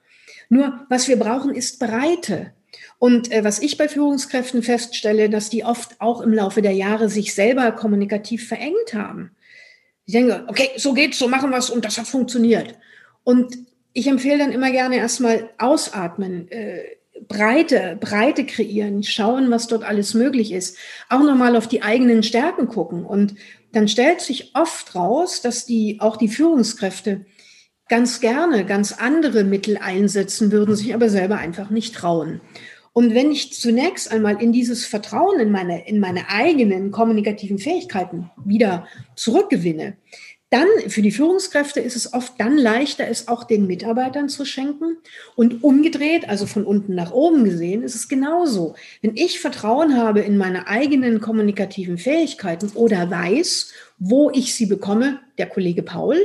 Nur 0.51 0.85
was 0.90 1.09
wir 1.09 1.18
brauchen, 1.18 1.55
ist 1.55 1.79
Breite. 1.79 2.53
Und 2.99 3.33
äh, 3.33 3.42
was 3.42 3.61
ich 3.61 3.79
bei 3.79 3.88
Führungskräften 3.88 4.62
feststelle, 4.62 5.31
dass 5.31 5.49
die 5.49 5.64
oft 5.64 5.99
auch 6.01 6.20
im 6.20 6.33
Laufe 6.33 6.61
der 6.61 6.73
Jahre 6.73 7.09
sich 7.09 7.35
selber 7.35 7.73
kommunikativ 7.73 8.49
verengt 8.49 8.92
haben. 8.92 9.31
Ich 10.05 10.12
denke, 10.12 10.44
okay, 10.49 10.70
so 10.77 10.92
geht's, 10.92 11.18
so 11.18 11.29
machen 11.29 11.51
wir 11.51 11.57
es 11.57 11.70
und 11.70 11.87
das 11.87 11.97
hat 11.97 12.07
funktioniert. 12.07 12.79
Und 13.23 13.57
ich 13.94 14.09
empfehle 14.09 14.38
dann 14.38 14.52
immer 14.52 14.70
gerne 14.70 14.96
erstmal 14.96 15.50
ausatmen, 15.57 16.50
äh, 16.50 16.83
Breite, 17.28 17.96
Breite 17.98 18.44
kreieren, 18.44 19.02
schauen, 19.02 19.50
was 19.50 19.68
dort 19.68 19.85
alles 19.85 20.14
möglich 20.14 20.52
ist. 20.52 20.76
Auch 21.09 21.22
nochmal 21.22 21.57
auf 21.57 21.68
die 21.68 21.83
eigenen 21.83 22.22
Stärken 22.22 22.68
gucken. 22.68 23.07
Und 23.07 23.37
dann 23.72 23.88
stellt 23.88 24.20
sich 24.20 24.50
oft 24.54 24.94
raus, 24.94 25.40
dass 25.40 25.64
die, 25.64 25.98
auch 26.00 26.16
die 26.16 26.28
Führungskräfte 26.28 27.24
ganz 27.88 28.20
gerne 28.20 28.66
ganz 28.66 28.92
andere 28.92 29.44
Mittel 29.44 29.78
einsetzen 29.78 30.50
würden, 30.50 30.74
sich 30.74 30.92
aber 30.92 31.09
selber 31.09 31.38
einfach 31.38 31.70
nicht 31.70 31.94
trauen. 31.94 32.40
Und 32.92 33.14
wenn 33.14 33.33
ich 33.33 33.52
zunächst 33.52 34.11
einmal 34.11 34.40
in 34.40 34.52
dieses 34.52 34.87
Vertrauen 34.87 35.40
in 35.40 35.50
meine, 35.50 35.87
in 35.87 35.98
meine 36.00 36.28
eigenen 36.30 36.92
kommunikativen 36.92 37.59
Fähigkeiten 37.59 38.30
wieder 38.44 38.87
zurückgewinne, 39.16 39.96
dann 40.55 40.69
für 40.88 41.03
die 41.03 41.11
Führungskräfte 41.11 41.81
ist 41.81 41.97
es 41.97 42.12
oft 42.12 42.35
dann 42.38 42.57
leichter, 42.57 43.09
es 43.09 43.27
auch 43.27 43.43
den 43.43 43.67
Mitarbeitern 43.67 44.29
zu 44.29 44.45
schenken. 44.45 44.99
Und 45.35 45.64
umgedreht, 45.64 46.29
also 46.29 46.47
von 46.47 46.64
unten 46.64 46.95
nach 46.95 47.11
oben 47.11 47.43
gesehen, 47.43 47.83
ist 47.83 47.97
es 47.97 48.09
genauso. 48.09 48.77
Wenn 49.03 49.17
ich 49.17 49.40
Vertrauen 49.40 49.97
habe 49.97 50.21
in 50.21 50.37
meine 50.37 50.69
eigenen 50.69 51.21
kommunikativen 51.21 51.99
Fähigkeiten 51.99 52.71
oder 52.75 53.11
weiß, 53.11 53.73
wo 53.99 54.31
ich 54.31 54.55
sie 54.55 54.67
bekomme, 54.67 55.19
der 55.38 55.47
Kollege 55.47 55.83
Paul, 55.83 56.21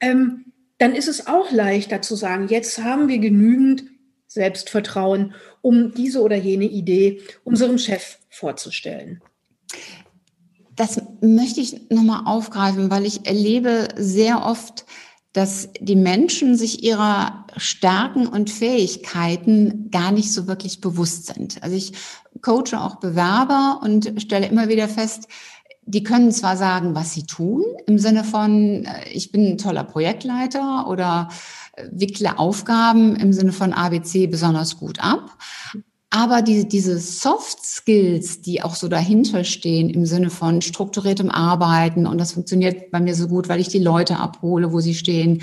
ähm, 0.00 0.46
dann 0.78 0.96
ist 0.96 1.06
es 1.06 1.28
auch 1.28 1.52
leichter 1.52 2.02
zu 2.02 2.16
sagen, 2.16 2.48
jetzt 2.48 2.82
haben 2.82 3.06
wir 3.06 3.18
genügend 3.18 3.84
Selbstvertrauen, 4.26 5.34
um 5.60 5.94
diese 5.94 6.20
oder 6.20 6.36
jene 6.36 6.64
Idee 6.64 7.22
unserem 7.44 7.78
Chef 7.78 8.18
vorzustellen. 8.28 9.22
Das 10.78 11.02
möchte 11.20 11.60
ich 11.60 11.90
nochmal 11.90 12.22
aufgreifen, 12.24 12.88
weil 12.88 13.04
ich 13.04 13.26
erlebe 13.26 13.88
sehr 13.96 14.46
oft, 14.46 14.86
dass 15.32 15.70
die 15.80 15.96
Menschen 15.96 16.56
sich 16.56 16.84
ihrer 16.84 17.46
Stärken 17.56 18.28
und 18.28 18.48
Fähigkeiten 18.48 19.90
gar 19.90 20.12
nicht 20.12 20.32
so 20.32 20.46
wirklich 20.46 20.80
bewusst 20.80 21.26
sind. 21.26 21.60
Also 21.64 21.74
ich 21.74 21.94
coache 22.42 22.80
auch 22.80 22.96
Bewerber 23.00 23.80
und 23.82 24.22
stelle 24.22 24.46
immer 24.46 24.68
wieder 24.68 24.88
fest, 24.88 25.26
die 25.84 26.04
können 26.04 26.30
zwar 26.30 26.56
sagen, 26.56 26.94
was 26.94 27.12
sie 27.12 27.24
tun, 27.24 27.64
im 27.86 27.98
Sinne 27.98 28.22
von, 28.22 28.84
äh, 28.84 29.08
ich 29.10 29.32
bin 29.32 29.46
ein 29.46 29.58
toller 29.58 29.84
Projektleiter 29.84 30.86
oder 30.86 31.28
äh, 31.72 31.88
wickle 31.90 32.38
Aufgaben 32.38 33.16
im 33.16 33.32
Sinne 33.32 33.52
von 33.52 33.72
ABC 33.72 34.28
besonders 34.28 34.76
gut 34.76 35.00
ab. 35.00 35.36
Aber 36.10 36.40
die, 36.40 36.66
diese 36.66 36.98
Soft 36.98 37.62
Skills, 37.62 38.40
die 38.40 38.62
auch 38.62 38.74
so 38.74 38.88
dahinter 38.88 39.44
stehen 39.44 39.90
im 39.90 40.06
Sinne 40.06 40.30
von 40.30 40.62
strukturiertem 40.62 41.30
Arbeiten 41.30 42.06
und 42.06 42.18
das 42.18 42.32
funktioniert 42.32 42.90
bei 42.90 43.00
mir 43.00 43.14
so 43.14 43.28
gut, 43.28 43.48
weil 43.48 43.60
ich 43.60 43.68
die 43.68 43.78
Leute 43.78 44.18
abhole, 44.18 44.72
wo 44.72 44.80
sie 44.80 44.94
stehen, 44.94 45.42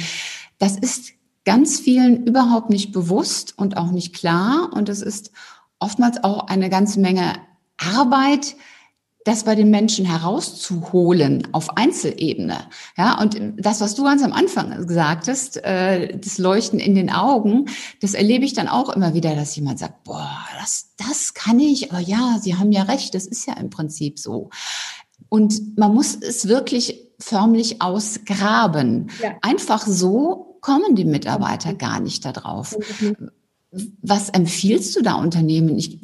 das 0.57 0.77
ist 0.77 1.11
ganz 1.43 1.79
vielen 1.79 2.25
überhaupt 2.25 2.71
nicht 2.71 2.91
bewusst 2.91 3.53
und 3.57 3.77
auch 3.77 3.91
nicht 3.91 4.15
klar. 4.15 4.71
Und 4.73 4.89
es 4.89 5.01
ist 5.01 5.31
oftmals 5.79 6.23
auch 6.23 6.47
eine 6.47 6.69
ganze 6.69 6.99
Menge 6.99 7.35
Arbeit, 7.77 8.55
das 9.25 9.43
bei 9.43 9.55
den 9.55 9.71
Menschen 9.71 10.05
herauszuholen 10.05 11.47
auf 11.51 11.75
Einzelebene. 11.77 12.59
Ja, 12.95 13.19
und 13.19 13.37
das, 13.57 13.81
was 13.81 13.95
du 13.95 14.03
ganz 14.03 14.23
am 14.23 14.31
Anfang 14.31 14.85
gesagt 14.85 15.27
hast, 15.27 15.57
äh, 15.63 16.15
das 16.15 16.37
Leuchten 16.37 16.79
in 16.79 16.93
den 16.93 17.09
Augen, 17.09 17.65
das 18.01 18.13
erlebe 18.13 18.45
ich 18.45 18.53
dann 18.53 18.67
auch 18.67 18.89
immer 18.89 19.15
wieder, 19.15 19.35
dass 19.35 19.55
jemand 19.55 19.79
sagt, 19.79 20.03
boah, 20.03 20.37
das, 20.59 20.91
das 20.97 21.33
kann 21.33 21.59
ich, 21.59 21.91
aber 21.91 22.01
ja, 22.01 22.37
Sie 22.39 22.55
haben 22.55 22.71
ja 22.71 22.83
recht, 22.83 23.15
das 23.15 23.25
ist 23.25 23.47
ja 23.47 23.55
im 23.55 23.71
Prinzip 23.71 24.19
so. 24.19 24.51
Und 25.27 25.75
man 25.75 25.93
muss 25.93 26.15
es 26.15 26.47
wirklich 26.47 27.01
förmlich 27.19 27.81
ausgraben. 27.81 29.09
Ja. 29.23 29.31
Einfach 29.41 29.87
so 29.87 30.59
kommen 30.61 30.95
die 30.95 31.05
Mitarbeiter 31.05 31.73
gar 31.73 31.99
nicht 31.99 32.25
darauf. 32.25 32.77
Was 34.03 34.29
empfiehlst 34.29 34.95
du 34.95 35.01
da 35.01 35.15
Unternehmen? 35.15 35.77
Ich 35.77 35.99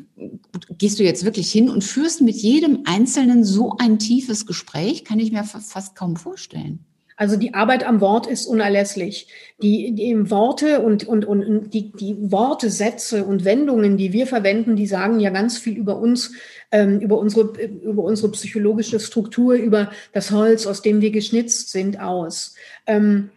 gehst 0.78 1.00
du 1.00 1.04
jetzt 1.04 1.26
wirklich 1.26 1.52
hin 1.52 1.70
und 1.70 1.84
führst 1.84 2.22
mit 2.22 2.36
jedem 2.36 2.84
Einzelnen 2.86 3.44
so 3.44 3.76
ein 3.80 4.00
tiefes 4.00 4.46
Gespräch? 4.46 5.06
Kann 5.06 5.20
ich 5.20 5.32
mir 5.32 5.44
fast 5.44 5.96
kaum 5.96 6.16
vorstellen. 6.16 6.86
Also 7.22 7.36
die 7.36 7.54
Arbeit 7.54 7.86
am 7.86 8.02
Wort 8.02 8.26
ist 8.26 8.48
unerlässlich. 8.48 9.28
Die, 9.62 9.94
die 9.94 10.32
Worte 10.32 10.82
und, 10.82 11.08
und, 11.08 11.24
und 11.24 11.70
die, 11.72 11.92
die 11.92 12.16
Worte, 12.32 12.72
Sätze 12.72 13.26
und 13.26 13.46
Wendungen, 13.46 13.96
die 13.96 14.12
wir 14.12 14.26
verwenden, 14.26 14.76
die 14.76 14.88
sagen 14.88 15.20
ja 15.20 15.30
ganz 15.30 15.60
viel 15.60 15.78
über 15.78 15.98
uns, 15.98 16.32
ähm, 16.72 17.00
über, 17.00 17.20
unsere, 17.20 17.52
über 17.62 18.02
unsere 18.02 18.32
psychologische 18.32 19.00
Struktur, 19.00 19.54
über 19.54 19.92
das 20.14 20.32
Holz, 20.32 20.66
aus 20.66 20.82
dem 20.82 21.02
wir 21.02 21.12
geschnitzt 21.12 21.70
sind, 21.70 22.00
aus. 22.00 22.56
Ähm, 22.88 23.30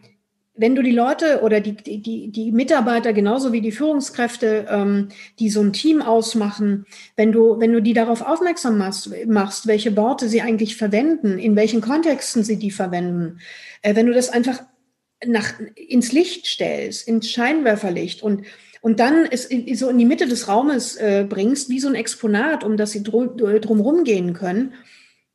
wenn 0.57 0.75
du 0.75 0.81
die 0.81 0.91
Leute 0.91 1.41
oder 1.41 1.59
die, 1.59 1.75
die, 1.75 2.29
die 2.29 2.51
Mitarbeiter 2.51 3.13
genauso 3.13 3.51
wie 3.51 3.61
die 3.61 3.71
Führungskräfte, 3.71 4.67
ähm, 4.69 5.09
die 5.39 5.49
so 5.49 5.61
ein 5.61 5.73
Team 5.73 6.01
ausmachen, 6.01 6.85
wenn 7.15 7.31
du, 7.31 7.59
wenn 7.59 7.73
du 7.73 7.81
die 7.81 7.93
darauf 7.93 8.21
aufmerksam 8.21 8.77
machst, 8.77 9.09
machst, 9.27 9.67
welche 9.67 9.95
Worte 9.97 10.29
sie 10.29 10.41
eigentlich 10.41 10.77
verwenden, 10.77 11.39
in 11.39 11.55
welchen 11.55 11.81
Kontexten 11.81 12.43
sie 12.43 12.57
die 12.57 12.71
verwenden, 12.71 13.39
äh, 13.81 13.95
wenn 13.95 14.05
du 14.05 14.13
das 14.13 14.29
einfach 14.29 14.63
nach, 15.25 15.53
ins 15.75 16.11
Licht 16.11 16.47
stellst, 16.47 17.07
ins 17.07 17.29
Scheinwerferlicht 17.29 18.23
und 18.23 18.45
und 18.81 18.99
dann 18.99 19.25
es 19.25 19.49
so 19.79 19.89
in 19.89 19.97
die 19.97 20.05
Mitte 20.05 20.27
des 20.27 20.47
Raumes 20.47 20.95
äh, 20.97 21.25
bringst, 21.27 21.69
wie 21.69 21.79
so 21.79 21.87
ein 21.87 21.95
Exponat, 21.95 22.63
um 22.63 22.77
das 22.77 22.91
sie 22.91 23.01
drum, 23.01 23.35
drumherum 23.35 24.03
gehen 24.03 24.33
können, 24.33 24.75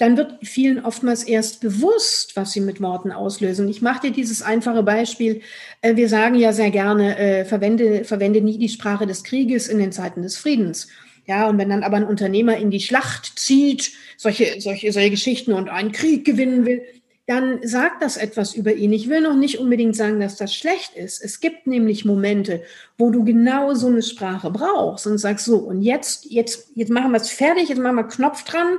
dann 0.00 0.16
wird 0.16 0.38
vielen 0.42 0.82
oftmals 0.82 1.24
erst 1.24 1.60
bewusst, 1.60 2.34
was 2.34 2.52
sie 2.52 2.62
mit 2.62 2.80
Worten 2.80 3.12
auslösen. 3.12 3.68
Ich 3.68 3.82
mache 3.82 4.06
dir 4.06 4.12
dieses 4.12 4.40
einfache 4.40 4.82
Beispiel. 4.82 5.42
Äh, 5.82 5.94
wir 5.96 6.08
sagen 6.08 6.36
ja 6.36 6.54
sehr 6.54 6.70
gerne, 6.70 7.18
äh, 7.18 7.44
verwende, 7.44 8.04
verwende 8.04 8.40
nie 8.40 8.56
die 8.56 8.70
Sprache 8.70 9.06
des 9.06 9.24
Krieges 9.24 9.68
in 9.68 9.78
den 9.78 9.92
Zeiten 9.92 10.22
des 10.22 10.38
Friedens. 10.38 10.88
Ja, 11.26 11.50
und 11.50 11.58
wenn 11.58 11.68
dann 11.68 11.82
aber 11.82 11.98
ein 11.98 12.06
Unternehmer 12.06 12.56
in 12.56 12.70
die 12.70 12.80
Schlacht 12.80 13.38
zieht, 13.38 13.92
solche, 14.16 14.58
solche, 14.62 14.90
solche 14.90 15.10
Geschichten 15.10 15.52
und 15.52 15.68
einen 15.68 15.92
Krieg 15.92 16.24
gewinnen 16.24 16.64
will, 16.64 16.82
dann 17.26 17.58
sagt 17.62 18.02
das 18.02 18.16
etwas 18.16 18.54
über 18.54 18.72
ihn. 18.72 18.94
Ich 18.94 19.10
will 19.10 19.20
noch 19.20 19.36
nicht 19.36 19.58
unbedingt 19.58 19.94
sagen, 19.94 20.18
dass 20.18 20.36
das 20.36 20.54
schlecht 20.54 20.96
ist. 20.96 21.22
Es 21.22 21.40
gibt 21.40 21.66
nämlich 21.66 22.06
Momente, 22.06 22.62
wo 22.96 23.10
du 23.10 23.22
genau 23.22 23.74
so 23.74 23.88
eine 23.88 24.02
Sprache 24.02 24.50
brauchst 24.50 25.06
und 25.06 25.18
sagst 25.18 25.44
so, 25.44 25.58
und 25.58 25.82
jetzt, 25.82 26.24
jetzt, 26.24 26.70
jetzt 26.74 26.90
machen 26.90 27.12
wir 27.12 27.20
es 27.20 27.28
fertig, 27.28 27.68
jetzt 27.68 27.78
machen 27.78 27.96
wir 27.96 28.04
Knopf 28.04 28.44
dran 28.44 28.78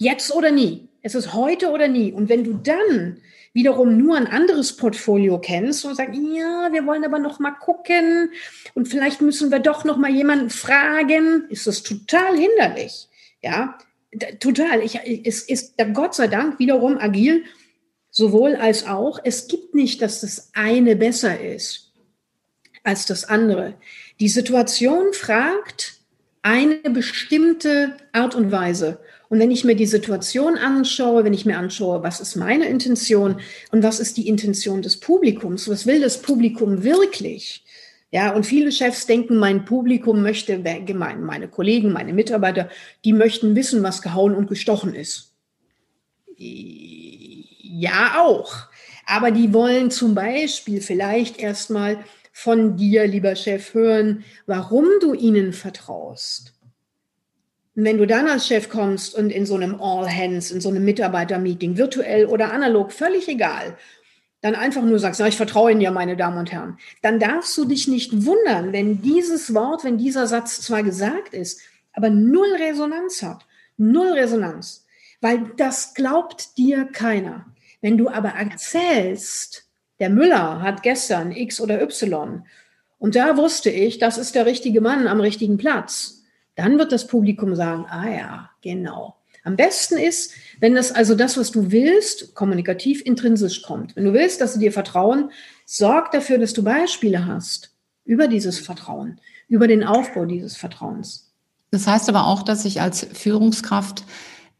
Jetzt 0.00 0.34
oder 0.34 0.50
nie. 0.50 0.88
Es 1.02 1.14
ist 1.14 1.34
heute 1.34 1.68
oder 1.70 1.86
nie. 1.86 2.10
Und 2.10 2.30
wenn 2.30 2.42
du 2.42 2.54
dann 2.54 3.18
wiederum 3.52 3.98
nur 3.98 4.16
ein 4.16 4.26
anderes 4.26 4.74
Portfolio 4.74 5.38
kennst 5.38 5.84
und 5.84 5.94
sagst, 5.94 6.14
ja, 6.14 6.72
wir 6.72 6.86
wollen 6.86 7.04
aber 7.04 7.18
noch 7.18 7.38
mal 7.38 7.50
gucken 7.50 8.30
und 8.72 8.88
vielleicht 8.88 9.20
müssen 9.20 9.50
wir 9.50 9.58
doch 9.58 9.84
noch 9.84 9.98
mal 9.98 10.10
jemanden 10.10 10.48
fragen, 10.48 11.44
ist 11.50 11.66
das 11.66 11.82
total 11.82 12.34
hinderlich. 12.34 13.08
Ja, 13.42 13.76
total. 14.38 14.80
Ich, 14.82 14.98
es 15.26 15.42
ist 15.42 15.74
Gott 15.92 16.14
sei 16.14 16.28
Dank 16.28 16.58
wiederum 16.58 16.96
agil, 16.96 17.44
sowohl 18.10 18.56
als 18.56 18.86
auch. 18.86 19.18
Es 19.22 19.48
gibt 19.48 19.74
nicht, 19.74 20.00
dass 20.00 20.22
das 20.22 20.50
eine 20.54 20.96
besser 20.96 21.38
ist 21.38 21.92
als 22.84 23.04
das 23.04 23.26
andere. 23.26 23.74
Die 24.18 24.30
Situation 24.30 25.12
fragt 25.12 26.00
eine 26.40 26.88
bestimmte 26.88 27.98
Art 28.12 28.34
und 28.34 28.50
Weise. 28.50 28.98
Und 29.30 29.38
wenn 29.38 29.52
ich 29.52 29.62
mir 29.62 29.76
die 29.76 29.86
Situation 29.86 30.58
anschaue, 30.58 31.22
wenn 31.22 31.32
ich 31.32 31.46
mir 31.46 31.56
anschaue, 31.56 32.02
was 32.02 32.18
ist 32.20 32.34
meine 32.34 32.68
Intention 32.68 33.40
und 33.70 33.84
was 33.84 34.00
ist 34.00 34.16
die 34.16 34.26
Intention 34.26 34.82
des 34.82 34.98
Publikums, 34.98 35.68
was 35.68 35.86
will 35.86 36.00
das 36.00 36.20
Publikum 36.20 36.82
wirklich? 36.82 37.64
Ja, 38.10 38.34
und 38.34 38.44
viele 38.44 38.72
Chefs 38.72 39.06
denken, 39.06 39.36
mein 39.36 39.64
Publikum 39.64 40.20
möchte, 40.20 40.58
meine 40.58 41.48
Kollegen, 41.48 41.92
meine 41.92 42.12
Mitarbeiter, 42.12 42.70
die 43.04 43.12
möchten 43.12 43.54
wissen, 43.54 43.84
was 43.84 44.02
gehauen 44.02 44.34
und 44.34 44.48
gestochen 44.48 44.96
ist. 44.96 45.32
Ja, 46.36 48.20
auch. 48.20 48.52
Aber 49.06 49.30
die 49.30 49.54
wollen 49.54 49.92
zum 49.92 50.16
Beispiel 50.16 50.80
vielleicht 50.80 51.38
erstmal 51.38 52.04
von 52.32 52.76
dir, 52.76 53.06
lieber 53.06 53.36
Chef, 53.36 53.74
hören, 53.74 54.24
warum 54.46 54.86
du 55.00 55.14
ihnen 55.14 55.52
vertraust. 55.52 56.52
Und 57.80 57.86
wenn 57.86 57.96
du 57.96 58.06
dann 58.06 58.28
als 58.28 58.46
Chef 58.46 58.68
kommst 58.68 59.14
und 59.14 59.30
in 59.30 59.46
so 59.46 59.54
einem 59.54 59.80
All 59.80 60.06
Hands, 60.06 60.50
in 60.50 60.60
so 60.60 60.68
einem 60.68 60.84
Mitarbeitermeeting, 60.84 61.78
virtuell 61.78 62.26
oder 62.26 62.52
analog, 62.52 62.92
völlig 62.92 63.26
egal, 63.26 63.74
dann 64.42 64.54
einfach 64.54 64.82
nur 64.82 64.98
sagst, 64.98 65.18
ja, 65.18 65.26
ich 65.26 65.38
vertraue 65.38 65.72
Ihnen 65.72 65.80
ja, 65.80 65.90
meine 65.90 66.14
Damen 66.14 66.36
und 66.36 66.52
Herren, 66.52 66.76
dann 67.00 67.18
darfst 67.18 67.56
du 67.56 67.64
dich 67.64 67.88
nicht 67.88 68.26
wundern, 68.26 68.74
wenn 68.74 69.00
dieses 69.00 69.54
Wort, 69.54 69.82
wenn 69.82 69.96
dieser 69.96 70.26
Satz 70.26 70.60
zwar 70.60 70.82
gesagt 70.82 71.32
ist, 71.32 71.62
aber 71.94 72.10
null 72.10 72.54
Resonanz 72.58 73.22
hat. 73.22 73.46
Null 73.78 74.08
Resonanz. 74.08 74.84
Weil 75.22 75.50
das 75.56 75.94
glaubt 75.94 76.58
dir 76.58 76.84
keiner. 76.84 77.46
Wenn 77.80 77.96
du 77.96 78.10
aber 78.10 78.34
erzählst, 78.38 79.64
der 80.00 80.10
Müller 80.10 80.60
hat 80.60 80.82
gestern 80.82 81.32
X 81.32 81.62
oder 81.62 81.80
Y 81.80 82.44
und 82.98 83.16
da 83.16 83.38
wusste 83.38 83.70
ich, 83.70 83.98
das 83.98 84.18
ist 84.18 84.34
der 84.34 84.44
richtige 84.44 84.82
Mann 84.82 85.08
am 85.08 85.22
richtigen 85.22 85.56
Platz 85.56 86.19
dann 86.60 86.78
wird 86.78 86.92
das 86.92 87.06
Publikum 87.06 87.54
sagen, 87.56 87.86
ah 87.88 88.08
ja, 88.08 88.50
genau. 88.60 89.16
Am 89.44 89.56
besten 89.56 89.96
ist, 89.96 90.34
wenn 90.60 90.74
das 90.74 90.92
also 90.92 91.14
das, 91.14 91.38
was 91.38 91.50
du 91.50 91.72
willst, 91.72 92.34
kommunikativ 92.34 93.00
intrinsisch 93.00 93.62
kommt. 93.62 93.96
Wenn 93.96 94.04
du 94.04 94.12
willst, 94.12 94.42
dass 94.42 94.52
sie 94.52 94.58
dir 94.58 94.72
vertrauen, 94.72 95.30
sorg 95.64 96.10
dafür, 96.10 96.36
dass 96.36 96.52
du 96.52 96.62
Beispiele 96.62 97.24
hast 97.24 97.72
über 98.04 98.28
dieses 98.28 98.58
Vertrauen, 98.58 99.18
über 99.48 99.68
den 99.68 99.84
Aufbau 99.84 100.26
dieses 100.26 100.58
Vertrauens. 100.58 101.32
Das 101.70 101.86
heißt 101.86 102.10
aber 102.10 102.26
auch, 102.26 102.42
dass 102.42 102.66
ich 102.66 102.82
als 102.82 103.06
Führungskraft 103.14 104.04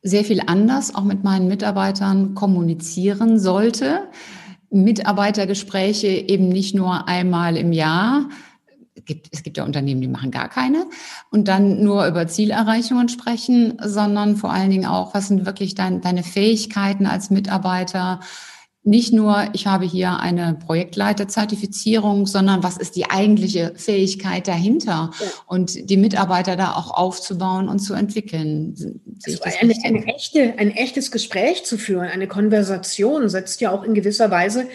sehr 0.03 0.25
viel 0.25 0.41
anders 0.47 0.95
auch 0.95 1.05
mit 1.05 1.23
meinen 1.23 1.49
Mitarbeitern 1.49 2.35
kommunizieren 2.35 3.39
sollte. 3.39 4.09
Mitarbeitergespräche 4.71 6.07
eben 6.07 6.49
nicht 6.49 6.75
nur 6.75 7.07
einmal 7.09 7.59
im 7.59 7.73
Jahr, 7.73 8.31
gibt, 9.05 9.29
es 9.33 9.43
gibt 9.43 9.57
ja 9.57 9.65
Unternehmen, 9.65 10.01
die 10.01 10.09
machen 10.09 10.31
gar 10.31 10.49
keine 10.49 10.87
und 11.31 11.49
dann 11.49 11.83
nur 11.83 12.07
über 12.07 12.27
Zielerreichungen 12.27 13.09
sprechen, 13.09 13.79
sondern 13.83 14.37
vor 14.37 14.53
allen 14.53 14.71
Dingen 14.71 14.87
auch, 14.87 15.15
was 15.15 15.29
sind 15.29 15.47
wirklich 15.47 15.75
dein, 15.75 16.01
deine 16.01 16.23
Fähigkeiten 16.23 17.07
als 17.07 17.31
Mitarbeiter 17.31 18.21
nicht 18.83 19.13
nur, 19.13 19.51
ich 19.53 19.67
habe 19.67 19.85
hier 19.85 20.21
eine 20.21 20.55
Projektleiterzertifizierung, 20.55 22.27
sondern 22.27 22.63
was 22.63 22.79
ist 22.79 22.97
die 22.97 23.11
eigentliche 23.11 23.75
Fähigkeit 23.77 24.49
dahinter 24.49 25.11
ja. 25.21 25.27
und 25.47 25.91
die 25.91 25.99
Mitarbeiter 25.99 26.57
da 26.57 26.73
auch 26.73 26.91
aufzubauen 26.91 27.69
und 27.69 27.81
zu 27.81 27.93
entwickeln. 27.93 28.75
Also 29.25 29.39
eine, 29.43 29.75
eine 29.85 30.07
echte, 30.07 30.55
ein 30.57 30.71
echtes 30.71 31.11
Gespräch 31.11 31.65
zu 31.65 31.77
führen, 31.77 32.09
eine 32.09 32.27
Konversation 32.27 33.29
setzt 33.29 33.61
ja 33.61 33.71
auch 33.71 33.83
in 33.83 33.93
gewisser 33.93 34.31
Weise 34.31 34.67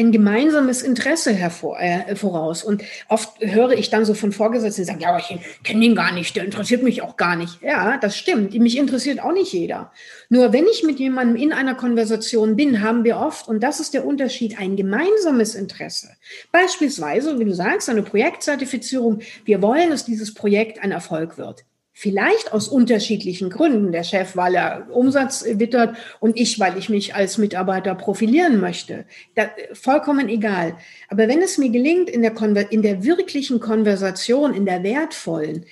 ein 0.00 0.12
gemeinsames 0.12 0.82
Interesse 0.82 1.32
hervor, 1.32 1.78
äh, 1.78 2.16
voraus. 2.16 2.64
Und 2.64 2.82
oft 3.08 3.30
höre 3.40 3.72
ich 3.72 3.90
dann 3.90 4.04
so 4.04 4.14
von 4.14 4.32
Vorgesetzten, 4.32 4.82
die 4.82 4.86
sagen, 4.86 5.00
ja, 5.00 5.10
aber 5.10 5.18
ich 5.18 5.38
kenne 5.62 5.84
ihn 5.84 5.94
gar 5.94 6.12
nicht, 6.12 6.34
der 6.36 6.44
interessiert 6.44 6.82
mich 6.82 7.02
auch 7.02 7.16
gar 7.16 7.36
nicht. 7.36 7.60
Ja, 7.62 7.98
das 7.98 8.16
stimmt. 8.16 8.54
Mich 8.54 8.78
interessiert 8.78 9.22
auch 9.22 9.32
nicht 9.32 9.52
jeder. 9.52 9.92
Nur 10.28 10.52
wenn 10.52 10.66
ich 10.66 10.82
mit 10.82 10.98
jemandem 10.98 11.36
in 11.36 11.52
einer 11.52 11.74
Konversation 11.74 12.56
bin, 12.56 12.80
haben 12.80 13.04
wir 13.04 13.18
oft, 13.18 13.46
und 13.48 13.62
das 13.62 13.80
ist 13.80 13.94
der 13.94 14.06
Unterschied, 14.06 14.58
ein 14.58 14.76
gemeinsames 14.76 15.54
Interesse. 15.54 16.08
Beispielsweise, 16.50 17.38
wie 17.38 17.44
du 17.44 17.54
sagst, 17.54 17.88
eine 17.88 18.02
Projektzertifizierung. 18.02 19.20
Wir 19.44 19.60
wollen, 19.62 19.90
dass 19.90 20.04
dieses 20.04 20.34
Projekt 20.34 20.82
ein 20.82 20.92
Erfolg 20.92 21.36
wird. 21.36 21.64
Vielleicht 22.02 22.54
aus 22.54 22.66
unterschiedlichen 22.66 23.50
Gründen. 23.50 23.92
Der 23.92 24.04
Chef, 24.04 24.34
weil 24.34 24.54
er 24.54 24.86
Umsatz 24.90 25.44
wittert 25.46 25.98
und 26.18 26.34
ich, 26.40 26.58
weil 26.58 26.78
ich 26.78 26.88
mich 26.88 27.14
als 27.14 27.36
Mitarbeiter 27.36 27.94
profilieren 27.94 28.58
möchte. 28.58 29.04
Da, 29.34 29.50
vollkommen 29.74 30.30
egal. 30.30 30.78
Aber 31.10 31.28
wenn 31.28 31.42
es 31.42 31.58
mir 31.58 31.68
gelingt, 31.68 32.08
in 32.08 32.22
der, 32.22 32.72
in 32.72 32.80
der 32.80 33.04
wirklichen 33.04 33.60
Konversation, 33.60 34.54
in 34.54 34.64
der 34.64 34.82
wertvollen, 34.82 35.66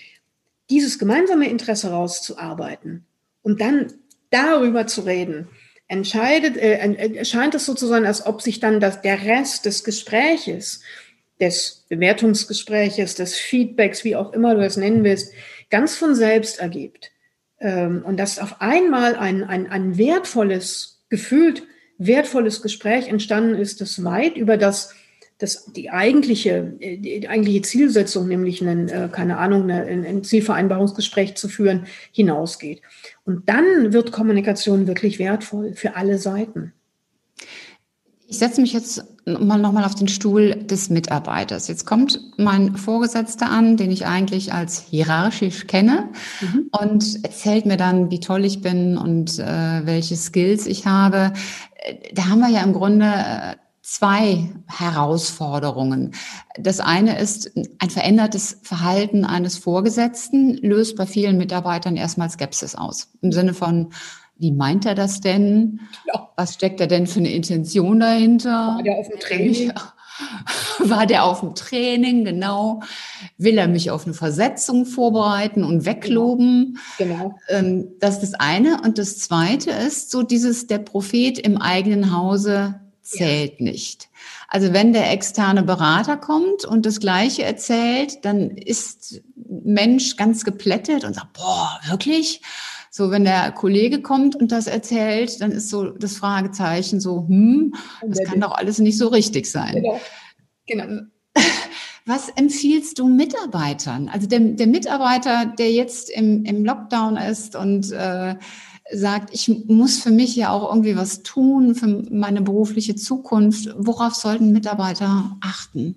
dieses 0.69 0.99
gemeinsame 0.99 1.49
Interesse 1.49 1.93
rauszuarbeiten 1.93 3.07
und 3.41 3.62
dann 3.62 3.95
darüber 4.29 4.87
zu 4.87 5.07
reden, 5.07 5.49
entscheidet, 5.87 6.59
äh, 6.59 6.77
erscheint 7.14 7.55
es 7.55 7.64
sozusagen, 7.64 8.05
als 8.05 8.27
ob 8.27 8.43
sich 8.43 8.61
dann 8.61 8.81
das, 8.81 9.01
der 9.01 9.23
Rest 9.23 9.64
des 9.64 9.83
Gespräches, 9.83 10.83
des 11.41 11.87
Bewertungsgespräches, 11.88 13.14
des 13.14 13.38
Feedbacks, 13.38 14.05
wie 14.05 14.14
auch 14.14 14.35
immer 14.35 14.55
du 14.55 14.62
es 14.62 14.77
nennen 14.77 15.05
willst, 15.05 15.33
ganz 15.71 15.97
von 15.97 16.15
selbst 16.15 16.59
ergibt. 16.59 17.11
Ähm, 17.61 18.03
und 18.05 18.19
dass 18.19 18.39
auf 18.39 18.61
einmal 18.61 19.17
ein, 19.17 19.45
ein, 19.45 19.67
ein 19.71 19.99
wertvolles, 19.99 21.05
gefühlt 21.09 21.65
wertvolles 21.99 22.63
Gespräch 22.63 23.09
entstanden 23.09 23.55
ist, 23.55 23.81
das 23.81 24.05
weit 24.05 24.37
über 24.37 24.57
das, 24.57 24.95
das 25.39 25.73
die 25.73 25.91
eigentliche, 25.91 26.63
die 26.81 27.29
eigentliche 27.29 27.63
Zielsetzung, 27.63 28.29
nämlich 28.29 28.63
einen, 28.63 28.89
äh, 28.89 29.09
keine 29.11 29.39
Ahnung, 29.39 29.71
ein 29.71 30.23
Zielvereinbarungsgespräch 30.23 31.37
zu 31.37 31.49
führen, 31.49 31.87
hinausgeht. 32.13 32.83
Und 33.25 33.49
dann 33.49 33.93
wird 33.93 34.13
Kommunikation 34.13 34.87
wirklich 34.87 35.19
wertvoll 35.19 35.75
für 35.75 35.97
alle 35.97 36.19
Seiten. 36.19 36.73
Ich 38.31 38.37
setze 38.37 38.61
mich 38.61 38.75
jetzt 38.75 39.03
mal 39.25 39.59
nochmal 39.59 39.85
auf 39.85 39.95
den 39.95 40.07
Stuhl 40.07 40.55
des 40.55 40.91
Mitarbeiters. 40.91 41.67
Jetzt 41.67 41.87
kommt 41.87 42.21
mein 42.37 42.77
Vorgesetzter 42.77 43.49
an, 43.49 43.79
den 43.79 43.91
ich 43.91 44.05
eigentlich 44.05 44.53
als 44.53 44.83
hierarchisch 44.83 45.67
kenne 45.67 46.11
mhm. 46.43 46.69
und 46.71 47.25
erzählt 47.25 47.64
mir 47.64 47.79
dann, 47.79 48.11
wie 48.11 48.21
toll 48.21 48.45
ich 48.45 48.61
bin 48.61 48.99
und 48.99 49.38
äh, 49.38 49.87
welche 49.87 50.14
Skills 50.14 50.67
ich 50.67 50.85
habe. 50.87 51.33
Da 52.12 52.29
haben 52.29 52.41
wir 52.41 52.51
ja 52.51 52.62
im 52.62 52.75
Grunde 52.75 53.07
äh, 53.07 53.57
zwei 53.81 54.51
Herausforderungen. 54.67 56.12
Das 56.59 56.81
eine 56.81 57.19
ist, 57.19 57.51
ein 57.79 57.88
verändertes 57.88 58.59
Verhalten 58.62 59.25
eines 59.25 59.57
Vorgesetzten 59.57 60.59
löst 60.59 60.97
bei 60.97 61.07
vielen 61.07 61.38
Mitarbeitern 61.38 61.97
erstmal 61.97 62.29
Skepsis 62.29 62.75
aus. 62.75 63.09
Im 63.23 63.33
Sinne 63.33 63.55
von, 63.55 63.88
wie 64.38 64.53
meint 64.53 64.87
er 64.87 64.94
das 64.94 65.20
denn? 65.20 65.81
Ja. 66.07 66.29
Was 66.37 66.55
steckt 66.55 66.81
er 66.81 66.87
denn 66.87 67.07
für 67.07 67.18
eine 67.18 67.33
Intention 67.33 68.01
dahinter? 68.01 68.77
War 68.77 68.83
der 68.83 68.98
auf 68.98 69.09
dem 69.09 69.20
Training? 69.20 69.72
War 70.79 71.07
der 71.07 71.24
auf 71.24 71.40
dem 71.40 71.55
Training, 71.55 72.24
genau. 72.24 72.81
Will 73.37 73.59
er 73.59 73.68
mich 73.68 73.90
auf 73.90 74.05
eine 74.05 74.14
Versetzung 74.14 74.85
vorbereiten 74.85 75.62
und 75.64 75.87
wegloben? 75.87 76.79
Genau. 76.98 77.37
Ähm, 77.48 77.88
das 78.01 78.14
ist 78.14 78.33
das 78.33 78.40
eine. 78.40 78.81
Und 78.83 78.98
das 78.98 79.18
zweite 79.18 79.70
ist 79.70 80.11
so 80.11 80.22
dieses, 80.22 80.66
der 80.66 80.79
Prophet 80.79 81.38
im 81.38 81.57
eigenen 81.59 82.16
Hause 82.16 82.81
zählt 83.03 83.61
ja. 83.61 83.64
nicht. 83.64 84.09
Also 84.48 84.72
wenn 84.72 84.92
der 84.92 85.12
externe 85.12 85.62
Berater 85.62 86.16
kommt 86.16 86.64
und 86.64 86.87
das 86.87 87.01
Gleiche 87.01 87.44
erzählt, 87.44 88.24
dann 88.24 88.51
ist 88.51 89.22
Mensch 89.37 90.16
ganz 90.16 90.44
geplättet 90.44 91.05
und 91.05 91.14
sagt, 91.14 91.33
boah, 91.35 91.81
wirklich? 91.88 92.42
So, 92.99 93.13
wenn 93.13 93.23
der 93.23 93.53
Kollege 93.53 94.03
kommt 94.03 94.35
und 94.35 94.51
das 94.51 94.67
erzählt, 94.67 95.41
dann 95.41 95.53
ist 95.53 95.69
so 95.69 95.91
das 95.91 96.17
Fragezeichen 96.17 96.99
so, 96.99 97.29
hm, 97.29 97.73
das 98.05 98.25
kann 98.25 98.41
doch 98.41 98.51
alles 98.51 98.81
nicht 98.81 98.99
so 98.99 99.07
richtig 99.07 99.47
sein. 99.47 99.75
Genau. 99.75 100.01
genau. 100.67 101.03
Was 102.07 102.29
empfiehlst 102.31 102.99
du 102.99 103.07
Mitarbeitern? 103.07 104.09
Also 104.09 104.27
der, 104.27 104.41
der 104.41 104.67
Mitarbeiter, 104.67 105.47
der 105.47 105.71
jetzt 105.71 106.11
im, 106.11 106.45
im 106.45 106.65
Lockdown 106.65 107.17
ist 107.17 107.55
und 107.55 107.93
äh, 107.93 108.35
sagt, 108.93 109.33
ich 109.33 109.49
muss 109.67 110.03
für 110.03 110.11
mich 110.11 110.35
ja 110.35 110.51
auch 110.51 110.69
irgendwie 110.69 110.97
was 110.97 111.23
tun 111.23 111.77
für 111.77 111.87
meine 112.11 112.43
berufliche 112.43 112.97
Zukunft. 112.97 113.73
Worauf 113.79 114.17
sollten 114.17 114.51
Mitarbeiter 114.51 115.37
achten 115.41 115.95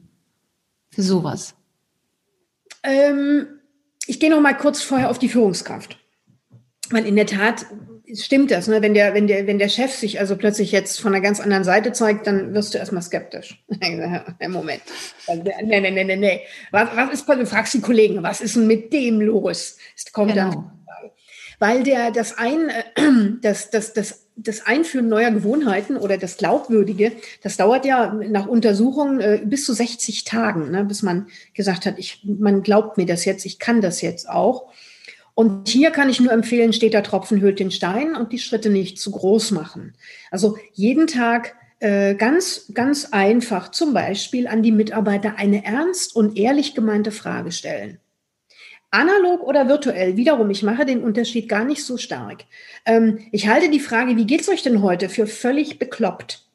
für 0.91 1.01
sowas? 1.01 1.55
Ähm, 2.83 3.47
ich 4.05 4.19
gehe 4.19 4.29
noch 4.29 4.41
mal 4.41 4.55
kurz 4.55 4.83
vorher 4.83 5.09
auf 5.09 5.17
die 5.17 5.29
Führungskraft. 5.29 5.97
Weil 6.91 7.05
in 7.05 7.15
der 7.15 7.25
Tat 7.25 7.65
stimmt 8.13 8.51
das, 8.51 8.67
ne? 8.67 8.81
wenn, 8.81 8.93
der, 8.93 9.13
wenn, 9.13 9.27
der, 9.27 9.47
wenn 9.47 9.59
der 9.59 9.69
Chef 9.69 9.91
sich 9.91 10.19
also 10.19 10.35
plötzlich 10.35 10.71
jetzt 10.71 10.99
von 10.99 11.13
einer 11.13 11.23
ganz 11.23 11.39
anderen 11.39 11.63
Seite 11.63 11.91
zeigt, 11.91 12.27
dann 12.27 12.53
wirst 12.53 12.73
du 12.73 12.77
erstmal 12.77 13.01
skeptisch. 13.01 13.63
Moment. 14.47 14.81
Nee, 15.27 15.79
nee, 15.79 15.91
nee, 15.91 16.03
nee, 16.03 16.15
nee. 16.15 16.41
Was, 16.71 16.89
was 16.95 17.13
ist, 17.13 17.27
du 17.27 17.45
fragst 17.45 17.73
die 17.73 17.81
Kollegen, 17.81 18.21
was 18.23 18.41
ist 18.41 18.55
denn 18.55 18.67
mit 18.67 18.91
dem 18.93 19.21
los? 19.21 19.77
Es 19.95 20.11
kommt 20.11 20.33
genau. 20.33 20.49
dann. 20.49 20.71
Weil 21.59 21.83
der, 21.83 22.09
das, 22.09 22.39
ein, 22.39 22.71
das, 23.41 23.69
das, 23.69 23.93
das, 23.93 24.25
das 24.35 24.65
Einführen 24.65 25.07
neuer 25.07 25.29
Gewohnheiten 25.29 25.95
oder 25.95 26.17
das 26.17 26.37
Glaubwürdige, 26.37 27.11
das 27.43 27.55
dauert 27.55 27.85
ja 27.85 28.13
nach 28.13 28.47
Untersuchungen 28.47 29.19
äh, 29.19 29.41
bis 29.45 29.65
zu 29.65 29.73
60 29.73 30.23
Tagen, 30.23 30.71
ne, 30.71 30.83
bis 30.83 31.03
man 31.03 31.27
gesagt 31.53 31.85
hat, 31.85 31.99
ich, 31.99 32.23
man 32.25 32.63
glaubt 32.63 32.97
mir 32.97 33.05
das 33.05 33.25
jetzt, 33.25 33.45
ich 33.45 33.59
kann 33.59 33.79
das 33.79 34.01
jetzt 34.01 34.27
auch. 34.27 34.71
Und 35.41 35.69
hier 35.69 35.89
kann 35.89 36.07
ich 36.07 36.19
nur 36.19 36.31
empfehlen, 36.31 36.71
steht 36.71 36.93
der 36.93 37.01
Tropfen 37.01 37.41
hüllt 37.41 37.59
den 37.59 37.71
Stein 37.71 38.15
und 38.15 38.31
die 38.31 38.37
Schritte 38.37 38.69
nicht 38.69 38.99
zu 38.99 39.09
groß 39.09 39.49
machen. 39.49 39.95
Also 40.29 40.55
jeden 40.73 41.07
Tag 41.07 41.55
äh, 41.79 42.13
ganz, 42.13 42.71
ganz 42.75 43.07
einfach 43.11 43.71
zum 43.71 43.91
Beispiel 43.91 44.47
an 44.47 44.61
die 44.61 44.71
Mitarbeiter 44.71 45.37
eine 45.37 45.65
ernst 45.65 46.15
und 46.15 46.37
ehrlich 46.37 46.75
gemeinte 46.75 47.09
Frage 47.09 47.51
stellen. 47.51 47.97
Analog 48.91 49.41
oder 49.41 49.67
virtuell, 49.67 50.15
wiederum, 50.15 50.51
ich 50.51 50.61
mache 50.61 50.85
den 50.85 51.01
Unterschied 51.01 51.49
gar 51.49 51.65
nicht 51.65 51.83
so 51.85 51.97
stark. 51.97 52.43
Ähm, 52.85 53.25
ich 53.31 53.47
halte 53.47 53.71
die 53.71 53.79
Frage, 53.79 54.17
wie 54.17 54.27
geht's 54.27 54.47
euch 54.47 54.61
denn 54.61 54.83
heute, 54.83 55.09
für 55.09 55.25
völlig 55.25 55.79
bekloppt. 55.79 56.45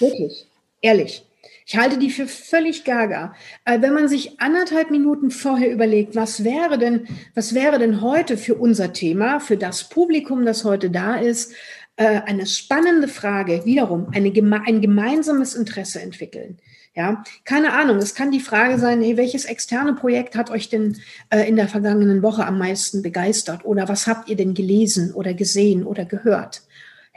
Wirklich, 0.00 0.46
ehrlich. 0.80 1.22
Ich 1.68 1.76
halte 1.76 1.98
die 1.98 2.12
für 2.12 2.28
völlig 2.28 2.84
gaga. 2.84 3.34
Äh, 3.64 3.82
wenn 3.82 3.92
man 3.92 4.06
sich 4.06 4.40
anderthalb 4.40 4.92
Minuten 4.92 5.32
vorher 5.32 5.72
überlegt, 5.72 6.14
was 6.14 6.44
wäre 6.44 6.78
denn, 6.78 7.08
was 7.34 7.54
wäre 7.54 7.80
denn 7.80 8.00
heute 8.02 8.38
für 8.38 8.54
unser 8.54 8.92
Thema, 8.92 9.40
für 9.40 9.56
das 9.56 9.88
Publikum, 9.88 10.46
das 10.46 10.62
heute 10.62 10.90
da 10.90 11.16
ist, 11.16 11.52
äh, 11.96 12.20
eine 12.24 12.46
spannende 12.46 13.08
Frage, 13.08 13.64
wiederum 13.64 14.10
eine, 14.14 14.32
ein 14.64 14.80
gemeinsames 14.80 15.56
Interesse 15.56 16.00
entwickeln. 16.00 16.58
Ja, 16.94 17.24
keine 17.44 17.72
Ahnung. 17.72 17.96
Es 17.96 18.14
kann 18.14 18.30
die 18.30 18.40
Frage 18.40 18.78
sein, 18.78 19.02
hey, 19.02 19.16
welches 19.16 19.44
externe 19.44 19.94
Projekt 19.94 20.36
hat 20.36 20.50
euch 20.50 20.68
denn 20.68 20.96
äh, 21.30 21.48
in 21.48 21.56
der 21.56 21.66
vergangenen 21.66 22.22
Woche 22.22 22.46
am 22.46 22.58
meisten 22.58 23.02
begeistert? 23.02 23.64
Oder 23.64 23.88
was 23.88 24.06
habt 24.06 24.28
ihr 24.28 24.36
denn 24.36 24.54
gelesen 24.54 25.12
oder 25.12 25.34
gesehen 25.34 25.84
oder 25.84 26.04
gehört? 26.04 26.62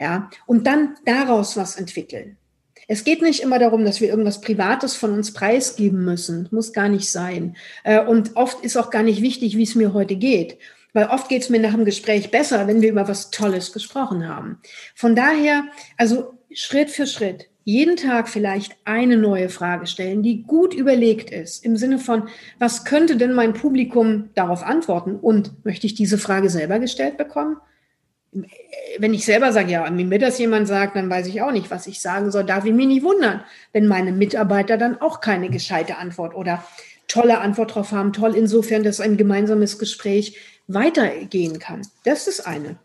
Ja, 0.00 0.28
und 0.46 0.66
dann 0.66 0.96
daraus 1.04 1.56
was 1.56 1.76
entwickeln. 1.76 2.36
Es 2.90 3.04
geht 3.04 3.22
nicht 3.22 3.38
immer 3.38 3.60
darum, 3.60 3.84
dass 3.84 4.00
wir 4.00 4.08
irgendwas 4.08 4.40
Privates 4.40 4.96
von 4.96 5.12
uns 5.12 5.32
preisgeben 5.32 6.04
müssen. 6.04 6.48
Muss 6.50 6.72
gar 6.72 6.88
nicht 6.88 7.08
sein. 7.08 7.54
Äh, 7.84 8.04
und 8.04 8.34
oft 8.34 8.64
ist 8.64 8.76
auch 8.76 8.90
gar 8.90 9.04
nicht 9.04 9.22
wichtig, 9.22 9.56
wie 9.56 9.62
es 9.62 9.76
mir 9.76 9.94
heute 9.94 10.16
geht. 10.16 10.58
Weil 10.92 11.06
oft 11.06 11.28
geht 11.28 11.42
es 11.42 11.50
mir 11.50 11.60
nach 11.60 11.74
dem 11.74 11.84
Gespräch 11.84 12.32
besser, 12.32 12.66
wenn 12.66 12.82
wir 12.82 12.90
über 12.90 13.06
was 13.06 13.30
Tolles 13.30 13.72
gesprochen 13.72 14.26
haben. 14.26 14.58
Von 14.96 15.14
daher, 15.14 15.66
also 15.98 16.34
Schritt 16.52 16.90
für 16.90 17.06
Schritt, 17.06 17.48
jeden 17.62 17.94
Tag 17.94 18.28
vielleicht 18.28 18.76
eine 18.84 19.16
neue 19.16 19.50
Frage 19.50 19.86
stellen, 19.86 20.24
die 20.24 20.42
gut 20.42 20.74
überlegt 20.74 21.30
ist, 21.30 21.64
im 21.64 21.76
Sinne 21.76 22.00
von, 22.00 22.28
was 22.58 22.84
könnte 22.84 23.16
denn 23.16 23.34
mein 23.34 23.52
Publikum 23.52 24.30
darauf 24.34 24.64
antworten? 24.64 25.14
Und 25.14 25.64
möchte 25.64 25.86
ich 25.86 25.94
diese 25.94 26.18
Frage 26.18 26.50
selber 26.50 26.80
gestellt 26.80 27.18
bekommen? 27.18 27.56
Wenn 28.98 29.12
ich 29.12 29.24
selber 29.24 29.52
sage, 29.52 29.72
ja, 29.72 29.84
wenn 29.84 30.08
mir 30.08 30.18
das 30.18 30.38
jemand 30.38 30.68
sagt, 30.68 30.94
dann 30.94 31.10
weiß 31.10 31.26
ich 31.26 31.42
auch 31.42 31.50
nicht, 31.50 31.70
was 31.70 31.86
ich 31.86 32.00
sagen 32.00 32.30
soll. 32.30 32.44
Darf 32.44 32.64
ich 32.64 32.72
mich 32.72 32.86
nicht 32.86 33.02
wundern, 33.02 33.42
wenn 33.72 33.86
meine 33.86 34.12
Mitarbeiter 34.12 34.76
dann 34.76 35.00
auch 35.00 35.20
keine 35.20 35.50
gescheite 35.50 35.96
Antwort 35.96 36.34
oder 36.34 36.64
tolle 37.08 37.40
Antwort 37.40 37.74
drauf 37.74 37.90
haben. 37.90 38.12
Toll 38.12 38.36
insofern, 38.36 38.84
dass 38.84 39.00
ein 39.00 39.16
gemeinsames 39.16 39.78
Gespräch 39.80 40.36
weitergehen 40.68 41.58
kann. 41.58 41.82
Das 42.04 42.28
ist 42.28 42.46
eine. 42.46 42.78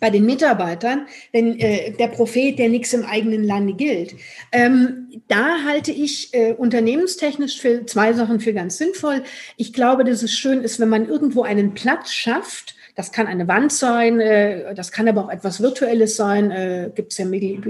bei 0.00 0.10
den 0.10 0.24
Mitarbeitern, 0.24 1.06
denn 1.34 1.58
äh, 1.60 1.92
der 1.92 2.08
Prophet, 2.08 2.58
der 2.58 2.70
nichts 2.70 2.92
im 2.94 3.04
eigenen 3.04 3.44
Lande 3.44 3.74
gilt. 3.74 4.14
Ähm, 4.50 5.22
da 5.28 5.62
halte 5.64 5.92
ich 5.92 6.32
äh, 6.32 6.54
unternehmenstechnisch 6.54 7.60
für 7.60 7.84
zwei 7.86 8.14
Sachen 8.14 8.40
für 8.40 8.54
ganz 8.54 8.78
sinnvoll. 8.78 9.22
Ich 9.56 9.72
glaube, 9.74 10.04
dass 10.04 10.22
es 10.22 10.32
schön 10.32 10.62
ist, 10.62 10.80
wenn 10.80 10.88
man 10.88 11.06
irgendwo 11.06 11.42
einen 11.42 11.74
Platz 11.74 12.12
schafft. 12.12 12.74
Das 12.94 13.12
kann 13.12 13.26
eine 13.26 13.48
Wand 13.48 13.72
sein, 13.72 14.20
äh, 14.20 14.74
das 14.74 14.92
kann 14.92 15.08
aber 15.08 15.24
auch 15.24 15.30
etwas 15.30 15.60
Virtuelles 15.60 16.16
sein, 16.16 16.50
äh, 16.50 16.90
gibt 16.94 17.12
es 17.12 17.18
ja 17.18 17.26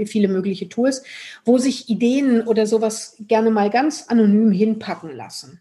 viele 0.06 0.28
mögliche 0.28 0.68
Tools, 0.68 1.02
wo 1.44 1.59
sich 1.59 1.88
Ideen 1.88 2.42
oder 2.42 2.66
sowas 2.66 3.16
gerne 3.20 3.50
mal 3.50 3.70
ganz 3.70 4.06
anonym 4.09 4.52
hinpacken 4.52 5.14
lassen. 5.16 5.61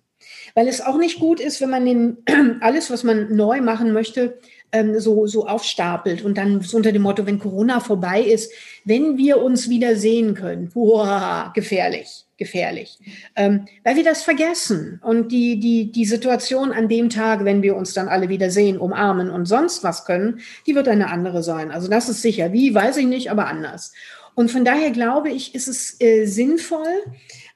Weil 0.56 0.68
es 0.68 0.82
auch 0.82 0.98
nicht 0.98 1.20
gut 1.20 1.40
ist, 1.40 1.62
wenn 1.62 1.70
man 1.70 1.86
den, 1.86 2.18
alles, 2.62 2.90
was 2.92 3.04
man 3.04 3.36
neu 3.36 3.62
machen 3.62 3.94
möchte, 3.94 4.40
ähm, 4.72 5.00
so, 5.00 5.28
so 5.28 5.48
aufstapelt 5.48 6.24
und 6.24 6.38
dann 6.38 6.62
so 6.62 6.78
unter 6.78 6.92
dem 6.92 7.02
Motto, 7.02 7.26
wenn 7.26 7.40
Corona 7.40 7.80
vorbei 7.80 8.22
ist, 8.22 8.52
wenn 8.86 9.18
wir 9.18 9.42
uns 9.42 9.70
wieder 9.70 9.96
sehen 9.96 10.34
können, 10.34 10.70
boah, 10.74 11.52
gefährlich, 11.56 12.26
gefährlich, 12.38 12.98
ähm, 13.36 13.66
weil 13.84 13.96
wir 13.96 14.04
das 14.04 14.24
vergessen 14.24 15.02
und 15.04 15.32
die, 15.32 15.60
die, 15.60 15.92
die 15.92 16.06
Situation 16.06 16.72
an 16.72 16.88
dem 16.88 17.10
Tag, 17.10 17.46
wenn 17.46 17.62
wir 17.62 17.76
uns 17.76 17.94
dann 17.94 18.08
alle 18.08 18.30
wieder 18.30 18.52
sehen, 18.52 18.78
umarmen 18.78 19.30
und 19.30 19.46
sonst 19.46 19.84
was 19.84 20.06
können, 20.06 20.40
die 20.68 20.76
wird 20.76 20.88
eine 20.88 21.10
andere 21.10 21.44
sein. 21.44 21.72
Also 21.72 21.88
das 21.88 22.10
ist 22.10 22.22
sicher. 22.22 22.54
Wie, 22.54 22.74
weiß 22.74 22.98
ich 22.98 23.06
nicht, 23.06 23.32
aber 23.32 23.48
anders. 23.48 23.94
Und 24.36 24.52
von 24.52 24.64
daher 24.64 24.92
glaube 24.92 25.30
ich, 25.30 25.54
ist 25.54 25.68
es 25.68 26.00
äh, 26.00 26.26
sinnvoll, 26.26 27.04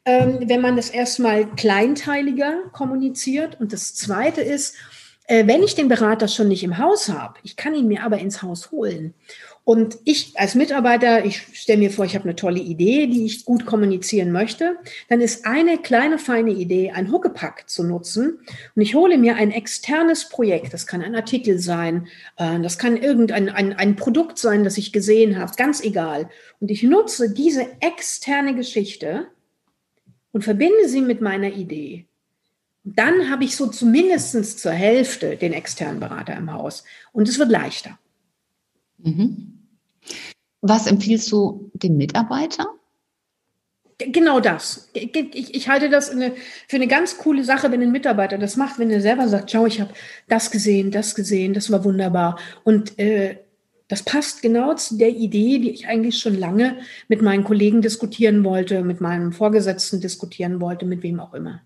ähm, 0.06 0.40
wenn 0.48 0.60
man 0.60 0.76
das 0.76 0.90
erstmal 0.90 1.46
kleinteiliger 1.56 2.56
kommuniziert. 2.74 3.60
Und 3.60 3.72
das 3.72 3.96
Zweite 3.96 4.42
ist, 4.42 4.76
äh, 5.34 5.48
wenn 5.48 5.64
ich 5.64 5.74
den 5.74 5.88
Berater 5.88 6.28
schon 6.28 6.48
nicht 6.48 6.64
im 6.64 6.78
Haus 6.78 7.10
habe, 7.10 7.40
ich 7.42 7.56
kann 7.56 7.74
ihn 7.74 7.88
mir 7.88 8.04
aber 8.04 8.20
ins 8.20 8.44
Haus 8.44 8.72
holen. 8.72 9.16
Und 9.64 9.98
ich 10.04 10.34
als 10.36 10.54
Mitarbeiter, 10.54 11.26
ich 11.26 11.42
stelle 11.54 11.80
mir 11.80 11.90
vor, 11.90 12.06
ich 12.06 12.14
habe 12.14 12.26
eine 12.26 12.36
tolle 12.36 12.60
Idee, 12.60 13.08
die 13.08 13.26
ich 13.26 13.46
gut 13.46 13.66
kommunizieren 13.66 14.32
möchte, 14.32 14.76
dann 15.10 15.22
ist 15.22 15.46
eine 15.46 15.80
kleine 15.80 16.20
feine 16.20 16.52
Idee, 16.52 16.92
ein 16.92 17.12
Huckepack 17.12 17.68
zu 17.68 17.84
nutzen. 17.84 18.42
Und 18.76 18.82
ich 18.82 18.94
hole 18.94 19.18
mir 19.18 19.36
ein 19.38 19.52
externes 19.52 20.30
Projekt, 20.30 20.72
das 20.72 20.86
kann 20.86 21.02
ein 21.02 21.16
Artikel 21.16 21.58
sein, 21.58 22.08
äh, 22.38 22.60
das 22.60 22.78
kann 22.78 22.96
irgendein 22.96 23.50
ein, 23.50 23.74
ein 23.74 23.96
Produkt 23.96 24.38
sein, 24.38 24.64
das 24.64 24.78
ich 24.78 24.94
gesehen 24.94 25.40
habe, 25.40 25.54
ganz 25.58 25.84
egal. 25.84 26.30
Und 26.60 26.70
ich 26.70 26.84
nutze 26.84 27.34
diese 27.34 27.66
externe 27.80 28.54
Geschichte 28.54 29.28
und 30.32 30.44
verbinde 30.44 30.88
sie 30.88 31.02
mit 31.02 31.22
meiner 31.22 31.54
Idee. 31.54 32.06
Dann 32.84 33.30
habe 33.30 33.46
ich 33.46 33.56
so 33.56 33.68
zumindest 33.68 34.60
zur 34.60 34.74
Hälfte 34.74 35.38
den 35.38 35.54
externen 35.54 36.00
Berater 36.00 36.36
im 36.36 36.52
Haus 36.52 36.84
und 37.14 37.30
es 37.30 37.40
wird 37.40 37.50
leichter. 37.50 37.98
Mhm. 38.98 39.60
Was 40.62 40.88
empfiehlst 40.88 41.32
du 41.32 41.72
dem 41.74 41.98
Mitarbeiter? 41.98 42.68
Genau 43.98 44.40
das. 44.40 44.90
Ich, 44.94 45.56
ich 45.56 45.70
halte 45.70 45.90
das 45.90 46.10
eine, 46.10 46.34
für 46.68 46.78
eine 46.78 46.88
ganz 46.88 47.18
coole 47.18 47.44
Sache, 47.44 47.72
wenn 47.72 47.82
ein 47.82 47.92
Mitarbeiter 47.92 48.38
das 48.38 48.58
macht, 48.58 48.80
wenn 48.80 48.90
er 48.90 49.02
selber 49.02 49.28
sagt, 49.28 49.52
schau, 49.52 49.66
ich 49.66 49.80
habe 49.80 49.94
das 50.28 50.52
gesehen, 50.52 50.92
das 50.92 51.16
gesehen, 51.16 51.54
das 51.54 51.72
war 51.72 51.84
wunderbar. 51.84 52.40
Und 52.64 52.98
äh, 53.00 53.38
das 53.88 54.04
passt 54.04 54.42
genau 54.42 54.74
zu 54.74 54.98
der 54.98 55.10
Idee, 55.10 55.60
die 55.60 55.72
ich 55.72 55.88
eigentlich 55.88 56.18
schon 56.18 56.38
lange 56.38 56.78
mit 57.08 57.22
meinen 57.22 57.44
Kollegen 57.44 57.82
diskutieren 57.82 58.44
wollte, 58.44 58.84
mit 58.84 59.02
meinem 59.02 59.32
Vorgesetzten 59.32 60.02
diskutieren 60.02 60.60
wollte, 60.60 60.86
mit 60.86 61.04
wem 61.04 61.20
auch 61.20 61.34
immer. 61.34 61.62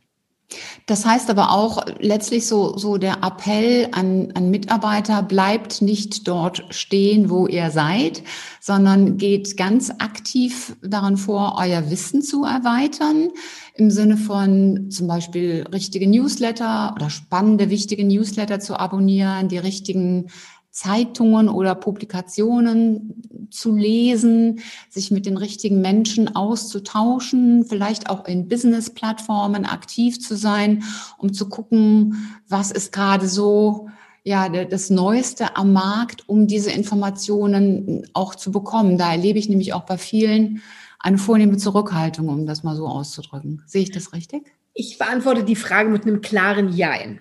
Das 0.85 1.05
heißt 1.05 1.29
aber 1.29 1.51
auch 1.51 1.85
letztlich 1.99 2.47
so, 2.47 2.77
so 2.77 2.97
der 2.97 3.21
Appell 3.21 3.89
an, 3.91 4.31
an 4.33 4.49
Mitarbeiter, 4.49 5.21
bleibt 5.21 5.81
nicht 5.81 6.27
dort 6.27 6.63
stehen, 6.69 7.29
wo 7.29 7.47
ihr 7.47 7.69
seid, 7.71 8.23
sondern 8.61 9.17
geht 9.17 9.57
ganz 9.57 9.89
aktiv 9.89 10.77
daran 10.81 11.17
vor, 11.17 11.57
euer 11.59 11.89
Wissen 11.91 12.21
zu 12.21 12.45
erweitern, 12.45 13.29
im 13.75 13.91
Sinne 13.91 14.15
von 14.15 14.89
zum 14.89 15.07
Beispiel 15.07 15.65
richtige 15.73 16.09
Newsletter 16.09 16.93
oder 16.95 17.09
spannende, 17.09 17.69
wichtige 17.69 18.05
Newsletter 18.05 18.61
zu 18.61 18.79
abonnieren, 18.79 19.49
die 19.49 19.57
richtigen 19.57 20.29
Zeitungen 20.77 21.49
oder 21.49 21.73
Publikationen 21.73 23.49
zu 23.49 23.75
lesen, 23.75 24.59
sich 24.89 25.09
mit 25.09 25.25
den 25.25 25.35
richtigen 25.35 25.81
Menschen 25.81 26.35
auszutauschen, 26.35 27.65
vielleicht 27.65 28.11
auch 28.11 28.25
in 28.25 28.47
Business-Plattformen 28.47 29.65
aktiv 29.65 30.19
zu 30.19 30.37
sein, 30.37 30.83
um 31.17 31.33
zu 31.33 31.49
gucken, 31.49 32.37
was 32.47 32.69
ist 32.69 32.91
gerade 32.91 33.27
so 33.27 33.89
ja, 34.23 34.49
das 34.49 34.91
Neueste 34.91 35.57
am 35.57 35.73
Markt, 35.73 36.29
um 36.29 36.45
diese 36.45 36.69
Informationen 36.69 38.05
auch 38.13 38.35
zu 38.35 38.51
bekommen. 38.51 38.99
Da 38.99 39.11
erlebe 39.11 39.39
ich 39.39 39.49
nämlich 39.49 39.73
auch 39.73 39.85
bei 39.85 39.97
vielen 39.97 40.61
eine 40.99 41.17
vornehme 41.17 41.57
Zurückhaltung, 41.57 42.29
um 42.29 42.45
das 42.45 42.61
mal 42.61 42.75
so 42.75 42.85
auszudrücken. 42.85 43.63
Sehe 43.65 43.81
ich 43.81 43.91
das 43.91 44.13
richtig? 44.13 44.43
Ich 44.75 44.99
beantworte 44.99 45.43
die 45.43 45.55
Frage 45.55 45.89
mit 45.89 46.03
einem 46.03 46.21
klaren 46.21 46.71
Jein. 46.71 47.19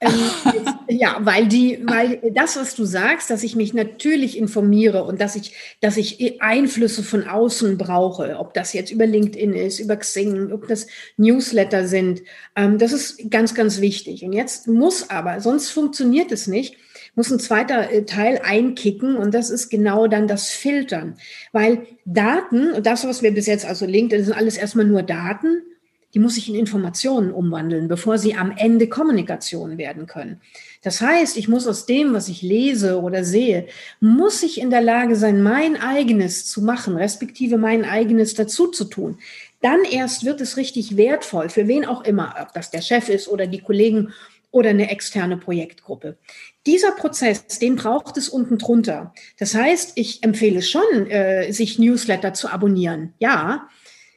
Ähm, 0.00 0.12
ja, 0.88 1.18
weil 1.20 1.46
die, 1.46 1.78
weil 1.84 2.20
das, 2.34 2.56
was 2.56 2.74
du 2.74 2.84
sagst, 2.84 3.30
dass 3.30 3.42
ich 3.42 3.56
mich 3.56 3.74
natürlich 3.74 4.36
informiere 4.36 5.04
und 5.04 5.20
dass 5.20 5.36
ich, 5.36 5.54
dass 5.80 5.96
ich 5.96 6.42
Einflüsse 6.42 7.02
von 7.02 7.26
außen 7.28 7.78
brauche, 7.78 8.38
ob 8.38 8.54
das 8.54 8.72
jetzt 8.72 8.90
über 8.90 9.06
LinkedIn 9.06 9.52
ist, 9.54 9.78
über 9.78 9.96
Xing, 9.96 10.52
ob 10.52 10.68
das 10.68 10.86
Newsletter 11.16 11.86
sind, 11.86 12.22
ähm, 12.56 12.78
das 12.78 12.92
ist 12.92 13.30
ganz, 13.30 13.54
ganz 13.54 13.80
wichtig. 13.80 14.24
Und 14.24 14.32
jetzt 14.32 14.68
muss 14.68 15.10
aber, 15.10 15.40
sonst 15.40 15.70
funktioniert 15.70 16.32
es 16.32 16.46
nicht, 16.46 16.76
muss 17.14 17.30
ein 17.30 17.40
zweiter 17.40 17.90
äh, 17.90 18.04
Teil 18.04 18.40
einkicken 18.42 19.16
und 19.16 19.34
das 19.34 19.50
ist 19.50 19.68
genau 19.68 20.06
dann 20.06 20.26
das 20.26 20.50
Filtern. 20.50 21.16
Weil 21.52 21.86
Daten, 22.04 22.82
das, 22.82 23.06
was 23.06 23.22
wir 23.22 23.32
bis 23.32 23.46
jetzt 23.46 23.64
also 23.64 23.86
LinkedIn, 23.86 24.24
sind 24.24 24.36
alles 24.36 24.56
erstmal 24.56 24.86
nur 24.86 25.02
Daten 25.02 25.62
die 26.14 26.20
muss 26.20 26.36
ich 26.36 26.48
in 26.48 26.54
Informationen 26.54 27.32
umwandeln, 27.32 27.88
bevor 27.88 28.18
sie 28.18 28.34
am 28.34 28.52
Ende 28.56 28.88
Kommunikation 28.88 29.78
werden 29.78 30.06
können. 30.06 30.40
Das 30.82 31.00
heißt, 31.00 31.36
ich 31.36 31.48
muss 31.48 31.66
aus 31.66 31.86
dem, 31.86 32.14
was 32.14 32.28
ich 32.28 32.40
lese 32.40 33.00
oder 33.00 33.24
sehe, 33.24 33.66
muss 34.00 34.42
ich 34.44 34.60
in 34.60 34.70
der 34.70 34.80
Lage 34.80 35.16
sein, 35.16 35.42
mein 35.42 35.76
eigenes 35.76 36.46
zu 36.46 36.62
machen, 36.62 36.96
respektive 36.96 37.58
mein 37.58 37.84
eigenes 37.84 38.34
dazu 38.34 38.68
zu 38.68 38.84
tun. 38.84 39.18
Dann 39.60 39.82
erst 39.90 40.24
wird 40.24 40.40
es 40.40 40.56
richtig 40.56 40.96
wertvoll, 40.96 41.48
für 41.48 41.66
wen 41.66 41.84
auch 41.84 42.04
immer, 42.04 42.36
ob 42.40 42.52
das 42.52 42.70
der 42.70 42.82
Chef 42.82 43.08
ist 43.08 43.28
oder 43.28 43.46
die 43.46 43.60
Kollegen 43.60 44.12
oder 44.52 44.70
eine 44.70 44.90
externe 44.90 45.36
Projektgruppe. 45.36 46.16
Dieser 46.64 46.92
Prozess, 46.92 47.58
den 47.58 47.74
braucht 47.74 48.16
es 48.16 48.28
unten 48.28 48.56
drunter. 48.56 49.12
Das 49.36 49.54
heißt, 49.54 49.92
ich 49.96 50.22
empfehle 50.22 50.62
schon, 50.62 51.10
äh, 51.10 51.50
sich 51.50 51.80
Newsletter 51.80 52.34
zu 52.34 52.48
abonnieren. 52.48 53.14
Ja, 53.18 53.68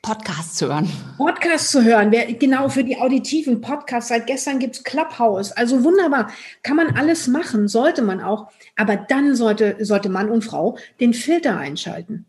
Podcasts 0.01 0.55
zu 0.55 0.67
hören. 0.67 0.89
Podcasts 1.17 1.71
zu 1.71 1.83
hören, 1.83 2.12
wer, 2.12 2.31
genau 2.33 2.69
für 2.69 2.83
die 2.83 2.97
auditiven 2.97 3.62
Podcasts. 3.62 4.10
Seit 4.10 4.27
gestern 4.27 4.60
gibt 4.60 4.75
es 4.75 4.83
Clubhouse. 4.83 5.51
Also 5.51 5.83
wunderbar, 5.83 6.31
kann 6.63 6.77
man 6.77 6.95
alles 6.95 7.27
machen, 7.27 7.67
sollte 7.67 8.01
man 8.01 8.21
auch. 8.21 8.49
Aber 8.75 8.95
dann 8.95 9.36
sollte, 9.36 9.77
sollte 9.79 10.10
Mann 10.10 10.29
und 10.29 10.43
Frau 10.43 10.77
den 10.99 11.13
Filter 11.13 11.57
einschalten 11.57 12.25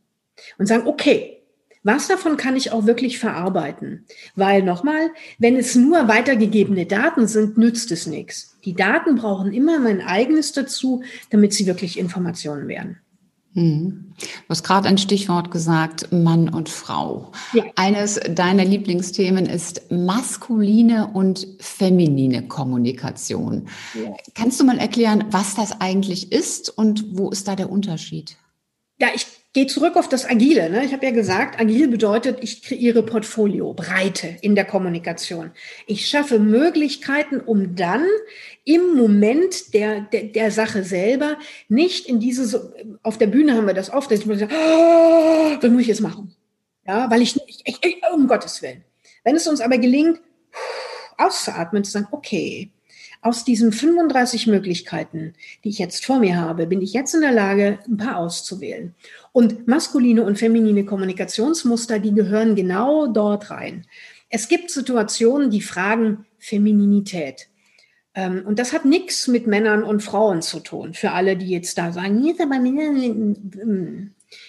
und 0.59 0.67
sagen, 0.67 0.87
okay, 0.87 1.39
was 1.85 2.09
davon 2.09 2.37
kann 2.37 2.57
ich 2.57 2.73
auch 2.73 2.87
wirklich 2.87 3.19
verarbeiten? 3.19 4.05
Weil 4.35 4.63
nochmal, 4.63 5.11
wenn 5.39 5.57
es 5.57 5.75
nur 5.75 6.09
weitergegebene 6.09 6.87
Daten 6.87 7.27
sind, 7.27 7.57
nützt 7.57 7.93
es 7.93 8.07
nichts. 8.07 8.57
Die 8.65 8.75
Daten 8.75 9.15
brauchen 9.15 9.53
immer 9.53 9.79
mein 9.79 10.01
eigenes 10.01 10.53
dazu, 10.53 11.03
damit 11.31 11.55
sie 11.55 11.67
wirklich 11.67 11.99
Informationen 11.99 12.69
werden. 12.69 13.01
Hm. 13.55 14.13
Du 14.19 14.49
hast 14.49 14.63
gerade 14.63 14.89
ein 14.89 14.99
Stichwort 14.99 15.51
gesagt, 15.51 16.13
Mann 16.13 16.49
und 16.49 16.69
Frau. 16.69 17.33
Ja. 17.53 17.65
Eines 17.77 18.21
deiner 18.31 18.65
Lieblingsthemen 18.65 19.47
ist 19.47 19.91
maskuline 19.91 21.11
und 21.13 21.47
feminine 21.61 22.47
Kommunikation. 22.47 23.69
Ja. 23.95 24.15
Kannst 24.35 24.61
du 24.61 24.65
mal 24.65 24.79
erklären, 24.79 25.25
was 25.31 25.55
das 25.55 25.81
eigentlich 25.81 26.33
ist 26.33 26.69
und 26.77 27.17
wo 27.17 27.31
ist 27.31 27.49
da 27.49 27.57
der 27.57 27.71
Unterschied? 27.71 28.37
Ja, 28.99 29.09
ich 29.15 29.27
gehe 29.53 29.67
zurück 29.67 29.97
auf 29.97 30.09
das 30.09 30.29
Agile. 30.29 30.71
Ne? 30.71 30.85
Ich 30.85 30.93
habe 30.93 31.07
ja 31.07 31.13
gesagt, 31.13 31.59
agil 31.61 31.89
bedeutet, 31.89 32.39
ich 32.43 32.63
kreiere 32.63 33.03
Portfolio, 33.03 33.73
Breite 33.73 34.37
in 34.43 34.55
der 34.55 34.65
Kommunikation. 34.65 35.53
Ich 35.87 36.07
schaffe 36.07 36.39
Möglichkeiten, 36.39 37.41
um 37.41 37.75
dann 37.75 38.05
im 38.65 38.95
Moment 38.95 39.73
der, 39.75 40.03
der, 40.03 40.25
der 40.25 40.51
Sache 40.51 40.85
selber 40.85 41.39
nicht 41.69 42.07
in 42.07 42.21
diese, 42.21 42.75
auf 43.03 43.19
der 43.19 43.29
Bühne 43.29 43.55
haben 43.55 43.67
wir 43.67 43.75
das 43.75 43.91
oft, 43.91 44.11
dass 44.11 44.21
ich 44.21 44.27
mir 44.27 44.49
oh, 44.51 45.57
was 45.61 45.71
muss 45.71 45.83
ich 45.83 45.89
jetzt 45.89 46.03
machen? 46.03 46.35
Ja, 46.87 47.11
weil 47.11 47.23
ich 47.23 47.37
ich, 47.47 47.63
ich, 47.65 48.01
um 48.15 48.29
Gottes 48.29 48.63
Willen. 48.63 48.85
Wenn 49.25 49.37
es 49.37 49.47
uns 49.47 49.61
aber 49.61 49.79
gelingt, 49.79 50.21
auszuatmen, 51.17 51.85
zu 51.85 51.91
sagen, 51.91 52.09
okay, 52.11 52.71
aus 53.21 53.45
diesen 53.45 53.73
35 53.73 54.47
Möglichkeiten, 54.47 55.35
die 55.65 55.71
ich 55.71 55.79
jetzt 55.79 56.07
vor 56.07 56.21
mir 56.21 56.37
habe, 56.37 56.67
bin 56.67 56.83
ich 56.83 56.93
jetzt 56.93 57.15
in 57.15 57.21
der 57.21 57.33
Lage, 57.33 57.79
ein 57.89 57.97
paar 57.97 58.19
auszuwählen. 58.19 58.95
Und 59.33 59.67
maskuline 59.67 60.23
und 60.23 60.39
feminine 60.39 60.85
Kommunikationsmuster, 60.85 61.99
die 61.99 62.15
gehören 62.15 62.55
genau 62.55 63.07
dort 63.07 63.51
rein. 63.51 63.87
Es 64.31 64.49
gibt 64.49 64.71
Situationen, 64.71 65.51
die 65.51 65.63
fragen 65.63 66.27
Femininität. 66.39 67.49
Ähm, 68.15 68.43
und 68.47 68.59
das 68.59 68.73
hat 68.73 68.85
nichts 68.85 69.29
mit 69.29 69.47
Männern 69.47 69.83
und 69.83 70.03
Frauen 70.03 70.43
zu 70.43 70.61
tun. 70.61 70.95
Für 70.95 71.13
alle, 71.13 71.37
die 71.37 71.49
jetzt 71.49 71.79
da 71.79 71.93
sagen, 71.93 72.23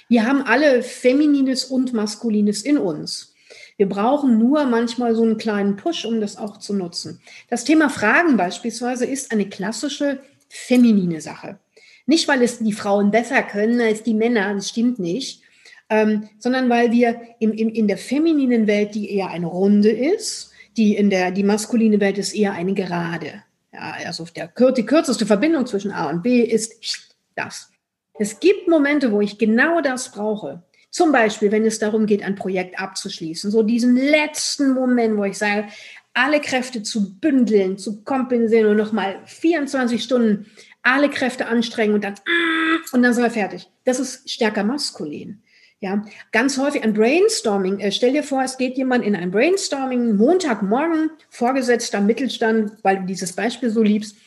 wir 0.08 0.26
haben 0.26 0.42
alle 0.42 0.84
Feminines 0.84 1.66
und 1.66 1.94
Maskulines 1.94 2.64
in 2.64 2.78
uns. 2.78 3.29
Wir 3.80 3.88
brauchen 3.88 4.38
nur 4.38 4.66
manchmal 4.66 5.16
so 5.16 5.24
einen 5.24 5.38
kleinen 5.38 5.78
Push, 5.78 6.04
um 6.04 6.20
das 6.20 6.36
auch 6.36 6.58
zu 6.58 6.74
nutzen. 6.74 7.22
Das 7.50 7.64
Thema 7.64 7.90
Fragen 7.90 8.36
beispielsweise 8.36 9.06
ist 9.06 9.32
eine 9.32 9.48
klassische 9.48 10.20
feminine 10.50 11.22
Sache. 11.22 11.60
Nicht, 12.06 12.28
weil 12.28 12.42
es 12.42 12.60
die 12.60 12.74
Frauen 12.74 13.10
besser 13.10 13.42
können 13.42 13.80
als 13.80 14.04
die 14.04 14.14
Männer, 14.14 14.54
das 14.54 14.68
stimmt 14.68 15.00
nicht, 15.00 15.44
ähm, 15.90 16.28
sondern 16.40 16.70
weil 16.70 16.92
wir 16.92 17.22
im, 17.40 17.54
im, 17.54 17.70
in 17.70 17.88
der 17.88 17.98
femininen 17.98 18.68
Welt, 18.68 18.96
die 18.96 19.14
eher 19.14 19.30
eine 19.30 19.48
Runde 19.48 19.92
ist, 19.92 20.52
die 20.76 20.98
in 20.98 21.10
der, 21.10 21.32
die 21.32 21.44
maskuline 21.44 22.02
Welt 22.02 22.18
ist 22.18 22.34
eher 22.34 22.52
eine 22.52 22.74
Gerade. 22.74 23.44
Ja, 23.72 23.96
also 24.06 24.26
der, 24.36 24.52
die 24.74 24.86
kürzeste 24.86 25.26
Verbindung 25.26 25.66
zwischen 25.66 25.94
A 25.94 26.10
und 26.10 26.22
B 26.22 26.42
ist 26.42 27.16
das. 27.34 27.72
Es 28.20 28.42
gibt 28.42 28.68
Momente, 28.68 29.14
wo 29.14 29.22
ich 29.22 29.38
genau 29.38 29.80
das 29.80 30.12
brauche. 30.12 30.64
Zum 30.92 31.12
Beispiel, 31.12 31.52
wenn 31.52 31.66
es 31.66 31.80
darum 31.80 32.06
geht, 32.06 32.24
ein 32.24 32.36
Projekt 32.36 32.80
abzuschließen. 32.80 33.52
So 33.52 33.64
diesen 33.64 33.96
letzten 33.96 34.74
Moment, 34.74 35.18
wo 35.18 35.24
ich 35.24 35.38
sage, 35.38 35.68
alle 36.14 36.42
Kräfte 36.42 36.82
zu 36.84 37.20
bündeln, 37.20 37.78
zu 37.78 38.04
kompensieren 38.04 38.66
und 38.68 38.78
nochmal 38.78 39.20
24 39.26 40.04
Stunden 40.04 40.48
alle 40.82 41.10
Kräfte 41.10 41.48
anstrengen 41.48 41.94
und 41.94 42.04
dann, 42.04 42.16
und 42.92 43.04
dann 43.04 43.14
sind 43.14 43.24
wir 43.24 43.32
fertig. 43.32 43.70
Das 43.86 44.00
ist 44.00 44.30
stärker 44.30 44.64
maskulin. 44.64 45.42
Ja, 45.82 46.04
ganz 46.34 46.58
häufig 46.58 46.84
ein 46.84 46.94
Brainstorming. 46.94 47.80
Äh, 47.80 47.94
stell 47.94 48.12
dir 48.12 48.24
vor, 48.24 48.44
es 48.44 48.58
geht 48.58 48.78
jemand 48.78 49.06
in 49.06 49.16
ein 49.16 49.32
Brainstorming 49.32 50.18
Montagmorgen, 50.18 51.12
Vorgesetzter 51.30 52.02
Mittelstand, 52.02 52.74
weil 52.84 52.98
du 52.98 53.06
dieses 53.06 53.32
Beispiel 53.32 53.70
so 53.70 53.82
liebst, 53.82 54.18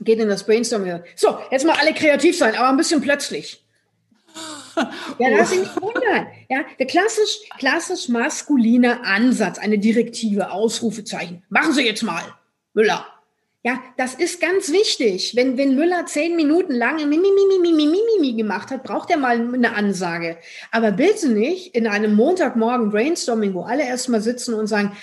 geht 0.00 0.18
in 0.18 0.28
das 0.28 0.46
Brainstorming. 0.46 1.02
So, 1.14 1.36
jetzt 1.50 1.66
mal 1.66 1.76
alle 1.78 1.92
kreativ 1.92 2.38
sein, 2.38 2.54
aber 2.54 2.70
ein 2.70 2.78
bisschen 2.78 3.02
plötzlich. 3.02 3.61
Ja, 5.18 5.28
lass 5.28 5.50
dich 5.50 5.60
nicht 5.60 5.80
wundern. 5.80 6.26
Ja, 6.48 6.64
der 6.78 6.86
klassisch, 6.86 7.40
klassisch 7.58 8.08
maskuline 8.08 9.04
Ansatz, 9.04 9.58
eine 9.58 9.78
Direktive, 9.78 10.50
Ausrufezeichen. 10.50 11.42
Machen 11.48 11.72
Sie 11.72 11.84
jetzt 11.86 12.02
mal, 12.02 12.22
Müller. 12.74 13.06
Ja, 13.64 13.80
das 13.96 14.14
ist 14.14 14.40
ganz 14.40 14.72
wichtig. 14.72 15.36
Wenn, 15.36 15.56
wenn 15.56 15.76
Müller 15.76 16.04
zehn 16.06 16.34
Minuten 16.34 16.72
lang 16.72 16.96
Mimi, 16.96 17.16
Mimi, 17.16 17.58
Mimi, 17.60 17.86
Mimi 17.86 18.32
gemacht 18.32 18.72
hat, 18.72 18.82
braucht 18.82 19.08
er 19.10 19.18
mal 19.18 19.40
eine 19.40 19.74
Ansage. 19.76 20.36
Aber 20.72 20.90
bitte 20.90 21.28
nicht 21.28 21.72
in 21.76 21.86
einem 21.86 22.14
Montagmorgen 22.14 22.90
Brainstorming, 22.90 23.54
wo 23.54 23.62
alle 23.62 23.86
erstmal 23.86 24.20
sitzen 24.20 24.54
und 24.54 24.66
sagen, 24.66 24.96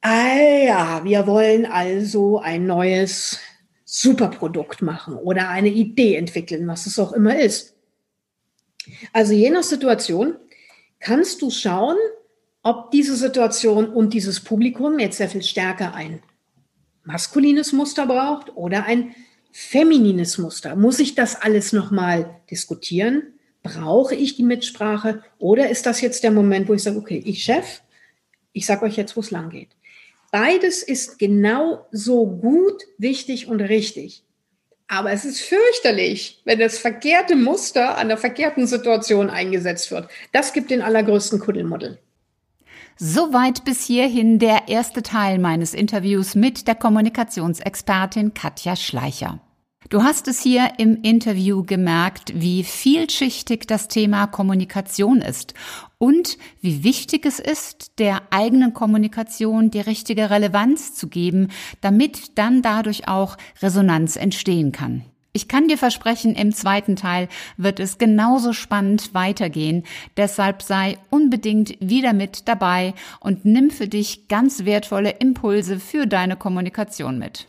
ah 0.00 0.36
ja, 0.64 1.04
wir 1.04 1.28
wollen 1.28 1.64
also 1.64 2.40
ein 2.40 2.66
neues 2.66 3.38
Superprodukt 3.84 4.82
machen 4.82 5.14
oder 5.14 5.48
eine 5.48 5.68
Idee 5.68 6.16
entwickeln, 6.16 6.66
was 6.66 6.86
es 6.86 6.98
auch 6.98 7.12
immer 7.12 7.38
ist. 7.38 7.73
Also 9.12 9.32
je 9.32 9.50
nach 9.50 9.62
Situation 9.62 10.36
kannst 11.00 11.42
du 11.42 11.50
schauen, 11.50 11.96
ob 12.62 12.90
diese 12.90 13.16
Situation 13.16 13.88
und 13.88 14.14
dieses 14.14 14.40
Publikum 14.40 14.98
jetzt 14.98 15.18
sehr 15.18 15.28
viel 15.28 15.42
stärker 15.42 15.94
ein 15.94 16.22
maskulines 17.04 17.72
Muster 17.72 18.06
braucht 18.06 18.56
oder 18.56 18.86
ein 18.86 19.14
feminines 19.52 20.38
Muster. 20.38 20.74
Muss 20.74 20.98
ich 20.98 21.14
das 21.14 21.40
alles 21.40 21.72
nochmal 21.72 22.40
diskutieren? 22.50 23.34
Brauche 23.62 24.14
ich 24.14 24.36
die 24.36 24.42
Mitsprache? 24.42 25.22
Oder 25.38 25.70
ist 25.70 25.86
das 25.86 26.00
jetzt 26.00 26.24
der 26.24 26.30
Moment, 26.30 26.68
wo 26.68 26.74
ich 26.74 26.82
sage, 26.82 26.98
okay, 26.98 27.22
ich 27.24 27.44
Chef, 27.44 27.82
ich 28.52 28.66
sage 28.66 28.84
euch 28.84 28.96
jetzt, 28.96 29.16
wo 29.16 29.20
es 29.20 29.30
lang 29.30 29.50
geht. 29.50 29.68
Beides 30.32 30.82
ist 30.82 31.18
genau 31.18 31.86
so 31.92 32.26
gut, 32.26 32.82
wichtig 32.98 33.46
und 33.46 33.60
richtig. 33.60 34.24
Aber 34.88 35.12
es 35.12 35.24
ist 35.24 35.40
fürchterlich, 35.40 36.42
wenn 36.44 36.58
das 36.58 36.78
verkehrte 36.78 37.36
Muster 37.36 37.96
an 37.96 38.08
der 38.08 38.18
verkehrten 38.18 38.66
Situation 38.66 39.30
eingesetzt 39.30 39.90
wird. 39.90 40.08
Das 40.32 40.52
gibt 40.52 40.70
den 40.70 40.82
allergrößten 40.82 41.40
Kuddelmuddel. 41.40 41.98
Soweit 42.96 43.64
bis 43.64 43.84
hierhin 43.84 44.38
der 44.38 44.68
erste 44.68 45.02
Teil 45.02 45.38
meines 45.38 45.74
Interviews 45.74 46.34
mit 46.36 46.68
der 46.68 46.76
Kommunikationsexpertin 46.76 48.34
Katja 48.34 48.76
Schleicher. 48.76 49.40
Du 49.90 50.02
hast 50.02 50.28
es 50.28 50.40
hier 50.40 50.72
im 50.78 51.02
Interview 51.02 51.62
gemerkt, 51.62 52.32
wie 52.34 52.64
vielschichtig 52.64 53.66
das 53.66 53.88
Thema 53.88 54.26
Kommunikation 54.26 55.20
ist 55.20 55.54
und 56.04 56.36
wie 56.60 56.84
wichtig 56.84 57.24
es 57.24 57.40
ist, 57.40 57.98
der 57.98 58.20
eigenen 58.28 58.74
Kommunikation 58.74 59.70
die 59.70 59.80
richtige 59.80 60.28
Relevanz 60.28 60.94
zu 60.94 61.08
geben, 61.08 61.48
damit 61.80 62.36
dann 62.36 62.60
dadurch 62.60 63.08
auch 63.08 63.38
Resonanz 63.62 64.16
entstehen 64.16 64.70
kann. 64.70 65.06
Ich 65.32 65.48
kann 65.48 65.66
dir 65.66 65.78
versprechen, 65.78 66.34
im 66.34 66.52
zweiten 66.52 66.96
Teil 66.96 67.28
wird 67.56 67.80
es 67.80 67.96
genauso 67.96 68.52
spannend 68.52 69.14
weitergehen. 69.14 69.84
Deshalb 70.18 70.60
sei 70.60 70.98
unbedingt 71.08 71.74
wieder 71.80 72.12
mit 72.12 72.48
dabei 72.48 72.92
und 73.20 73.46
nimm 73.46 73.70
für 73.70 73.88
dich 73.88 74.28
ganz 74.28 74.66
wertvolle 74.66 75.10
Impulse 75.20 75.80
für 75.80 76.06
deine 76.06 76.36
Kommunikation 76.36 77.18
mit. 77.18 77.48